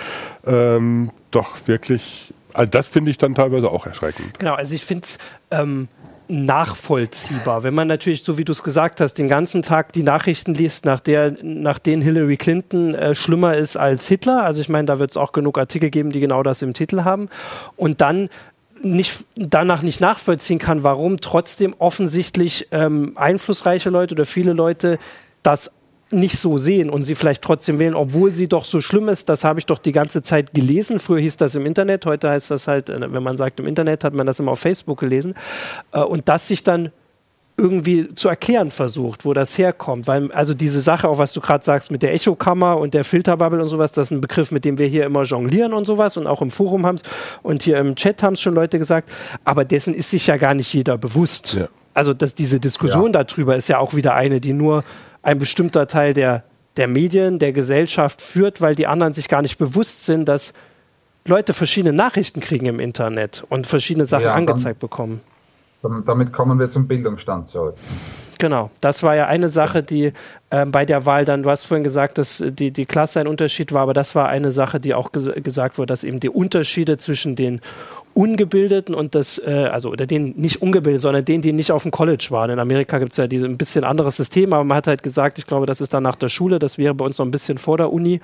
[0.47, 4.39] ähm, doch wirklich, also das finde ich dann teilweise auch erschreckend.
[4.39, 5.19] Genau, also ich finde es
[5.51, 5.89] ähm,
[6.31, 7.63] nachvollziehbar.
[7.63, 10.85] Wenn man natürlich, so wie du es gesagt hast, den ganzen Tag die Nachrichten liest,
[10.85, 14.99] nach, der, nach denen Hillary Clinton äh, schlimmer ist als Hitler, also ich meine, da
[14.99, 17.29] wird es auch genug Artikel geben, die genau das im Titel haben,
[17.77, 18.29] und dann
[18.83, 24.99] nicht, danach nicht nachvollziehen kann, warum trotzdem offensichtlich ähm, einflussreiche Leute oder viele Leute
[25.43, 25.73] das
[26.11, 29.29] nicht so sehen und sie vielleicht trotzdem wählen, obwohl sie doch so schlimm ist.
[29.29, 30.99] Das habe ich doch die ganze Zeit gelesen.
[30.99, 34.05] Früher hieß das im Internet, heute heißt das halt, äh, wenn man sagt im Internet,
[34.05, 35.35] hat man das immer auf Facebook gelesen.
[35.93, 36.91] Äh, und das sich dann
[37.61, 40.07] irgendwie zu erklären versucht, wo das herkommt.
[40.09, 43.63] Weil, also diese Sache, auch was du gerade sagst, mit der Echokammer und der Filterbubble
[43.63, 46.27] und sowas, das ist ein Begriff, mit dem wir hier immer jonglieren und sowas und
[46.27, 47.03] auch im Forum haben es
[47.43, 49.11] und hier im Chat haben es schon Leute gesagt,
[49.45, 51.55] aber dessen ist sich ja gar nicht jeder bewusst.
[51.55, 51.69] Ja.
[51.93, 53.23] Also dass diese Diskussion ja.
[53.23, 54.83] darüber ist ja auch wieder eine, die nur
[55.23, 56.45] ein bestimmter Teil der,
[56.77, 60.55] der Medien, der Gesellschaft führt, weil die anderen sich gar nicht bewusst sind, dass
[61.25, 65.21] Leute verschiedene Nachrichten kriegen im Internet und verschiedene Sachen ja, angezeigt bekommen.
[65.83, 67.75] Damit kommen wir zum Bildungsstand zurück.
[68.41, 70.13] Genau, das war ja eine Sache, die
[70.49, 73.71] äh, bei der Wahl dann, du hast vorhin gesagt, dass die, die Klasse ein Unterschied
[73.73, 76.97] war, aber das war eine Sache, die auch ges gesagt wurde, dass eben die Unterschiede
[76.97, 77.61] zwischen den
[78.15, 81.93] Ungebildeten und das, äh, also oder den nicht ungebildet, sondern denen, die nicht auf dem
[81.93, 82.51] College waren.
[82.51, 85.39] In Amerika gibt es ja diese ein bisschen anderes System, aber man hat halt gesagt,
[85.39, 87.59] ich glaube, das ist dann nach der Schule, das wäre bei uns noch ein bisschen
[87.59, 88.23] vor der Uni,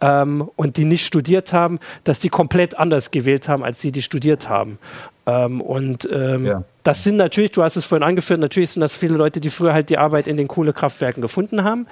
[0.00, 4.02] ähm, und die nicht studiert haben, dass die komplett anders gewählt haben, als die, die
[4.02, 4.78] studiert haben.
[5.26, 6.64] Ähm, und ähm, ja.
[6.84, 9.72] das sind natürlich, du hast es vorhin angeführt, natürlich sind das viele Leute, die früher
[9.72, 11.86] halt die Arbeit in den Kohlekraftwerken gefunden haben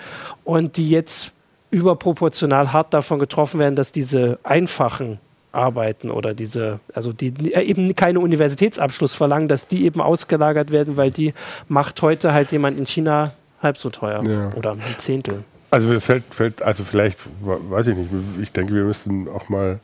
[0.45, 1.33] und die jetzt
[1.71, 5.19] überproportional hart davon getroffen werden, dass diese einfachen
[5.51, 11.11] Arbeiten oder diese, also die eben keine Universitätsabschluss verlangen, dass die eben ausgelagert werden, weil
[11.11, 11.35] die
[11.69, 13.33] macht heute halt jemand in China
[13.63, 14.53] halb so teuer ja.
[14.55, 15.45] oder ein Zehntel.
[15.71, 18.11] Also mir fällt, fällt, also vielleicht, weiß ich nicht,
[18.41, 19.81] ich denke, wir müssen auch mal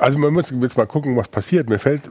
[0.00, 1.68] also man muss jetzt mal gucken, was passiert.
[1.68, 2.02] Mir fällt,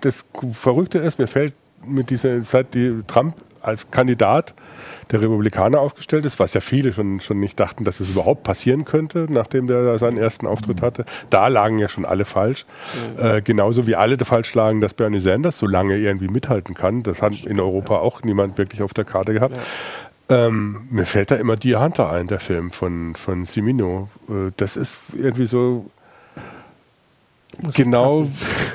[0.00, 1.54] das Verrückte ist, mir fällt
[1.86, 4.54] mit dieser Zeit, die Trump als Kandidat
[5.10, 8.84] der Republikaner aufgestellt ist, was ja viele schon, schon nicht dachten, dass es überhaupt passieren
[8.84, 11.04] könnte, nachdem der seinen ersten Auftritt hatte.
[11.30, 12.66] Da lagen ja schon alle falsch.
[13.16, 13.24] Mhm.
[13.24, 17.02] Äh, genauso wie alle falsch lagen, dass Bernie Sanders so lange irgendwie mithalten kann.
[17.02, 19.56] Das hat in Europa auch niemand wirklich auf der Karte gehabt.
[19.56, 20.46] Ja.
[20.46, 24.08] Ähm, mir fällt da immer Die Hunter ein, der Film von, von Simino.
[24.28, 25.86] Äh, das ist irgendwie so
[27.60, 28.28] muss genau,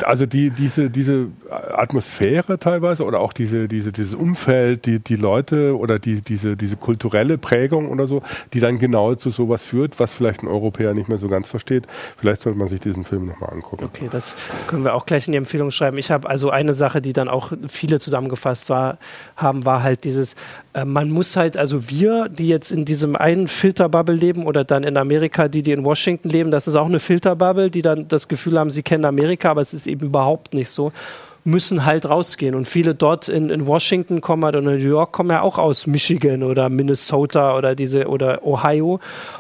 [0.04, 5.78] also die, diese, diese Atmosphäre teilweise oder auch diese, diese, dieses Umfeld, die, die Leute
[5.78, 8.22] oder die, diese, diese kulturelle Prägung oder so,
[8.54, 11.88] die dann genau zu sowas führt, was vielleicht ein Europäer nicht mehr so ganz versteht.
[12.18, 13.86] Vielleicht sollte man sich diesen Film nochmal angucken.
[13.86, 14.36] Okay, das
[14.68, 15.98] können wir auch gleich in die Empfehlung schreiben.
[15.98, 18.98] Ich habe also eine Sache, die dann auch viele zusammengefasst war,
[19.36, 20.36] haben, war halt dieses,
[20.74, 24.84] äh, man muss halt, also wir, die jetzt in diesem einen Filterbubble leben oder dann
[24.84, 28.28] in Amerika, die, die in Washington leben, das ist auch eine Filterbubble, die dann das
[28.28, 30.92] Gefühl haben, sie kennen Amerika, aber es ist eben überhaupt nicht so
[31.46, 32.56] müssen halt rausgehen.
[32.56, 36.44] Und viele dort in, in Washington kommen oder New York kommen ja auch aus Michigan
[36.44, 39.00] oder Minnesota oder diese oder Ohio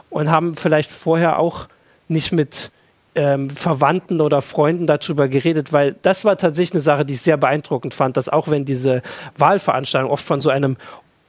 [0.09, 1.67] und haben vielleicht vorher auch
[2.07, 2.71] nicht mit
[3.15, 7.37] ähm, Verwandten oder Freunden darüber geredet, weil das war tatsächlich eine Sache, die ich sehr
[7.37, 9.01] beeindruckend fand, dass auch wenn diese
[9.37, 10.77] Wahlveranstaltungen oft von so einem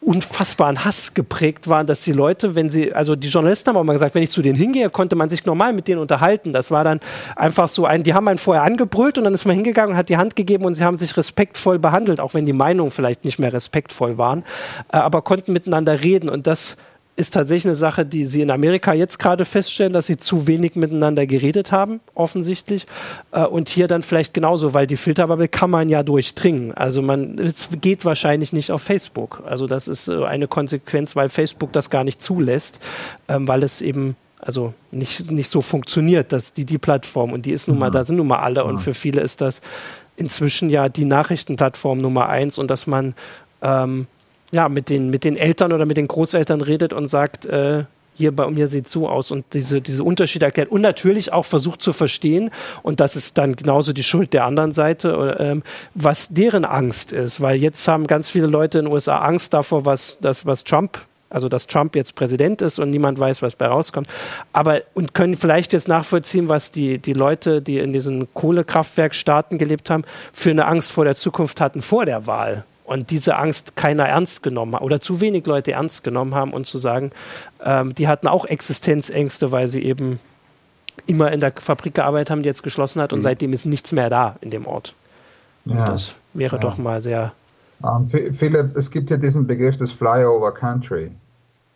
[0.04, 3.94] unfassbaren Hass geprägt waren, dass die Leute, wenn sie, also die Journalisten haben auch mal
[3.94, 6.52] gesagt, wenn ich zu denen hingehe, konnte man sich normal mit denen unterhalten.
[6.52, 7.00] Das war dann
[7.36, 10.10] einfach so ein, die haben einen vorher angebrüllt und dann ist man hingegangen und hat
[10.10, 13.38] die Hand gegeben und sie haben sich respektvoll behandelt, auch wenn die Meinungen vielleicht nicht
[13.38, 14.44] mehr respektvoll waren,
[14.92, 16.76] äh, aber konnten miteinander reden und das
[17.16, 20.74] ist tatsächlich eine Sache, die sie in Amerika jetzt gerade feststellen, dass sie zu wenig
[20.74, 22.86] miteinander geredet haben, offensichtlich.
[23.30, 26.72] Äh, und hier dann vielleicht genauso, weil die Filterbubble kann man ja durchdringen.
[26.72, 29.42] Also man, es geht wahrscheinlich nicht auf Facebook.
[29.46, 32.80] Also das ist äh, eine Konsequenz, weil Facebook das gar nicht zulässt,
[33.28, 37.52] ähm, weil es eben also nicht, nicht so funktioniert, dass die, die Plattform und die
[37.52, 37.92] ist nun mal, mhm.
[37.94, 39.62] da sind nun mal alle und für viele ist das
[40.16, 43.14] inzwischen ja die Nachrichtenplattform Nummer eins und dass man
[43.62, 44.06] ähm,
[44.50, 47.84] ja, mit den, mit den Eltern oder mit den Großeltern redet und sagt, äh,
[48.14, 51.82] hier bei mir sieht so aus und diese, diese Unterschiede erklärt und natürlich auch versucht
[51.82, 52.50] zu verstehen
[52.82, 55.60] und das ist dann genauso die Schuld der anderen Seite, äh,
[55.94, 59.84] was deren Angst ist, weil jetzt haben ganz viele Leute in den USA Angst davor,
[59.84, 63.66] was, das, was Trump also dass Trump jetzt Präsident ist und niemand weiß, was bei
[63.66, 64.06] rauskommt.
[64.52, 69.90] Aber und können vielleicht jetzt nachvollziehen, was die, die Leute, die in diesen Kohlekraftwerkstaaten gelebt
[69.90, 74.06] haben, für eine Angst vor der Zukunft hatten vor der Wahl und diese Angst keiner
[74.06, 77.10] ernst genommen hat oder zu wenig Leute ernst genommen haben und zu sagen,
[77.64, 80.20] ähm, die hatten auch Existenzängste, weil sie eben
[81.06, 83.24] immer in der Fabrik gearbeitet haben, die jetzt geschlossen hat und mhm.
[83.24, 84.94] seitdem ist nichts mehr da in dem Ort.
[85.64, 85.84] Ja.
[85.86, 86.62] das wäre ja.
[86.62, 87.32] doch mal sehr.
[87.80, 91.10] Um, ähm, viele, es gibt ja diesen Begriff des Flyover Country.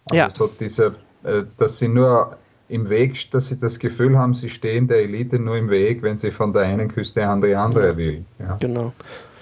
[0.06, 0.28] Also ja.
[0.28, 0.94] So diese,
[1.24, 2.36] äh, dass sie nur
[2.68, 6.18] im Weg, dass sie das Gefühl haben, sie stehen der Elite nur im Weg, wenn
[6.18, 8.24] sie von der einen Küste an die andere will.
[8.38, 8.56] Ja.
[8.60, 8.92] Genau.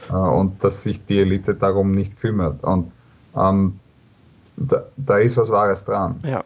[0.09, 2.63] Äh, und dass sich die Elite darum nicht kümmert.
[2.63, 2.93] Und
[3.37, 3.79] ähm,
[4.57, 6.21] da, da, ist was Wahres dran.
[6.25, 6.45] Ja.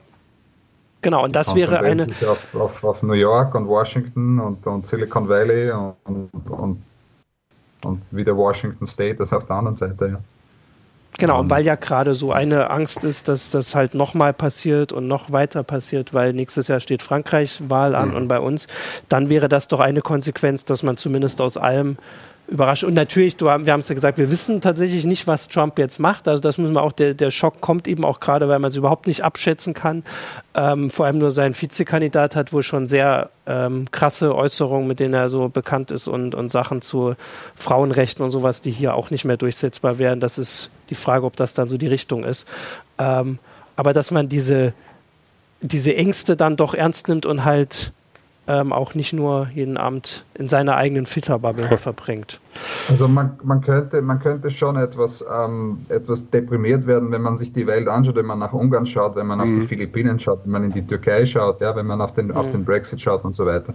[1.03, 2.05] Genau, und das wäre eine.
[2.05, 6.83] Sich auf, auf, auf, New York und Washington und, und Silicon Valley und, und,
[7.85, 10.19] und, wieder Washington State, das auf der anderen Seite, ja.
[11.19, 15.07] Genau, und weil ja gerade so eine Angst ist, dass das halt nochmal passiert und
[15.07, 18.17] noch weiter passiert, weil nächstes Jahr steht Frankreich Wahl an mhm.
[18.17, 18.69] und bei uns,
[19.09, 21.99] dann wäre das doch eine Konsequenz, dass man zumindest aus allem
[22.51, 22.85] überrascht.
[22.85, 26.01] Und natürlich, du, wir haben es ja gesagt, wir wissen tatsächlich nicht, was Trump jetzt
[26.01, 26.27] macht.
[26.29, 28.77] Also das müssen wir auch, der, der Schock kommt eben auch gerade, weil man es
[28.77, 30.03] überhaupt nicht abschätzen kann.
[30.55, 35.15] Ähm, vor allem nur sein Vizekandidat hat wohl schon sehr ähm, krasse Äußerungen, mit denen
[35.15, 37.15] er so bekannt ist und, und Sachen zu
[37.55, 40.21] Frauenrechten und sowas, die hier auch nicht mehr durchsetzbar wären.
[40.21, 42.47] Das ist die Frage, ob das dann so die Richtung ist.
[42.99, 43.39] Ähm,
[43.77, 44.73] aber dass man diese,
[45.61, 47.93] diese Ängste dann doch ernst nimmt und halt
[48.51, 52.41] ähm, auch nicht nur jeden Abend in seiner eigenen Filterbubble verbringt.
[52.89, 57.53] Also man, man, könnte, man könnte schon etwas, ähm, etwas deprimiert werden, wenn man sich
[57.53, 59.43] die Welt anschaut, wenn man nach Ungarn schaut, wenn man mhm.
[59.43, 59.63] auf die mhm.
[59.63, 62.37] Philippinen schaut, wenn man in die Türkei schaut, ja, wenn man auf den, mhm.
[62.37, 63.75] auf den Brexit schaut und so weiter.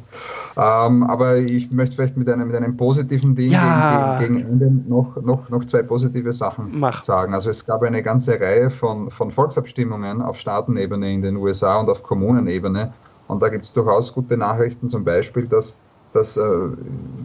[0.57, 4.17] Ähm, aber ich möchte vielleicht mit einem, mit einem positiven Ding ja.
[4.19, 7.01] gegen, gegen, Ende noch, noch, noch zwei positive Sachen Mach.
[7.03, 7.34] sagen.
[7.34, 11.89] Also es gab eine ganze Reihe von, von Volksabstimmungen auf Staatenebene in den USA und
[11.89, 12.93] auf Kommunenebene.
[13.28, 15.80] Und da gibt es durchaus gute Nachrichten, zum Beispiel, dass
[16.15, 16.43] dass äh,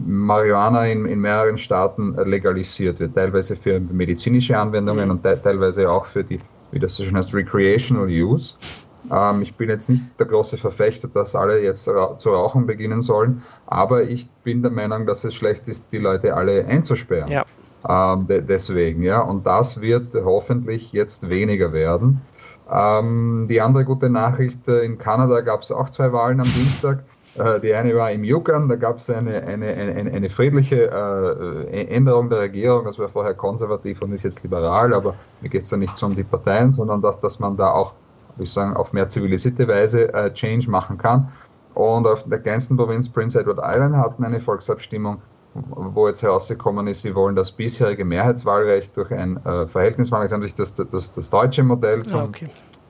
[0.05, 5.11] Marihuana in, in, mehreren Staaten legalisiert wird, teilweise für medizinische Anwendungen mhm.
[5.11, 6.39] und te teilweise auch für die,
[6.71, 8.55] wie das so schön heißt, Recreational Use.
[9.09, 13.01] Ähm, ich bin jetzt nicht der große Verfechter, dass alle jetzt ra zu rauchen beginnen
[13.01, 17.31] sollen, aber ich bin der Meinung, dass es schlecht ist, die Leute alle einzusperren.
[17.31, 17.45] Ja.
[17.87, 22.21] Ähm, de deswegen, ja, und das wird hoffentlich jetzt weniger werden.
[22.71, 27.03] Ähm, die andere gute Nachricht, äh, in Kanada gab es auch zwei Wahlen am Dienstag.
[27.35, 31.85] Äh, die eine war im Yukon, da gab es eine, eine, eine, eine, friedliche äh,
[31.87, 32.85] Änderung der Regierung.
[32.85, 36.05] Das war vorher konservativ und ist jetzt liberal, aber mir geht es da nicht so
[36.05, 37.93] um die Parteien, sondern dass, dass man da auch,
[38.35, 41.29] würde ich sagen, auf mehr zivilisierte Weise äh, Change machen kann.
[41.73, 45.21] Und auf der kleinsten Provinz Prince Edward Island hatten eine Volksabstimmung,
[45.53, 50.53] wo jetzt herausgekommen ist, sie wollen das bisherige Mehrheitswahlrecht durch ein äh, Verhältniswahlrecht, haben sich
[50.53, 52.47] das, das, das deutsche Modell zum, ah, okay.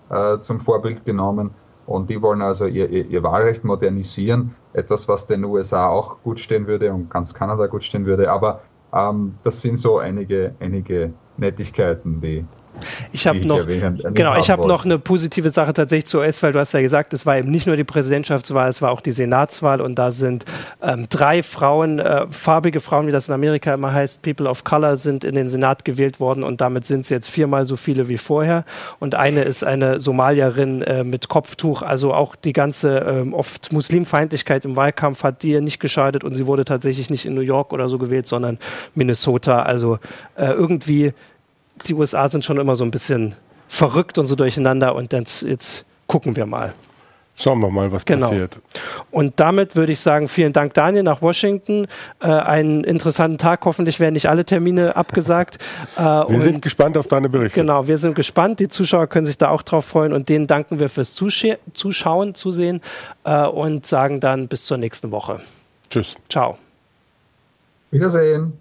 [0.09, 1.51] äh, zum Vorbild genommen.
[1.87, 6.39] Und die wollen also ihr, ihr, ihr, Wahlrecht modernisieren, etwas, was den USA auch gut
[6.39, 8.31] stehen würde und ganz Kanada gut stehen würde.
[8.31, 8.61] Aber
[8.93, 12.45] ähm, das sind so einige, einige Nettigkeiten, die,
[13.11, 13.65] ich habe noch,
[14.13, 17.13] genau, ich habe noch eine positive Sache tatsächlich zu US, weil du hast ja gesagt,
[17.13, 20.45] es war eben nicht nur die Präsidentschaftswahl, es war auch die Senatswahl und da sind
[20.81, 24.97] ähm, drei Frauen, äh, farbige Frauen, wie das in Amerika immer heißt, People of Color,
[24.97, 28.17] sind in den Senat gewählt worden und damit sind es jetzt viermal so viele wie
[28.17, 28.65] vorher.
[28.99, 34.65] Und eine ist eine Somalierin äh, mit Kopftuch, also auch die ganze ähm, oft Muslimfeindlichkeit
[34.65, 37.89] im Wahlkampf hat dir nicht geschadet und sie wurde tatsächlich nicht in New York oder
[37.89, 38.57] so gewählt, sondern
[38.95, 39.63] Minnesota.
[39.63, 39.99] Also
[40.35, 41.13] äh, irgendwie
[41.81, 43.35] die USA sind schon immer so ein bisschen
[43.67, 46.73] verrückt und so durcheinander und jetzt, jetzt gucken wir mal.
[47.35, 48.29] Schauen wir mal, was genau.
[48.29, 48.59] passiert.
[49.09, 51.87] Und damit würde ich sagen, vielen Dank, Daniel, nach Washington.
[52.19, 53.65] Äh, einen interessanten Tag.
[53.65, 55.57] Hoffentlich werden nicht alle Termine abgesagt.
[55.95, 57.59] Äh, wir sind gespannt auf deine Berichte.
[57.59, 58.59] Genau, wir sind gespannt.
[58.59, 60.13] Die Zuschauer können sich da auch drauf freuen.
[60.13, 62.81] Und denen danken wir fürs Zusche Zuschauen, Zusehen
[63.23, 65.39] äh, und sagen dann bis zur nächsten Woche.
[65.89, 66.15] Tschüss.
[66.29, 66.57] Ciao.
[67.89, 68.53] Wiedersehen.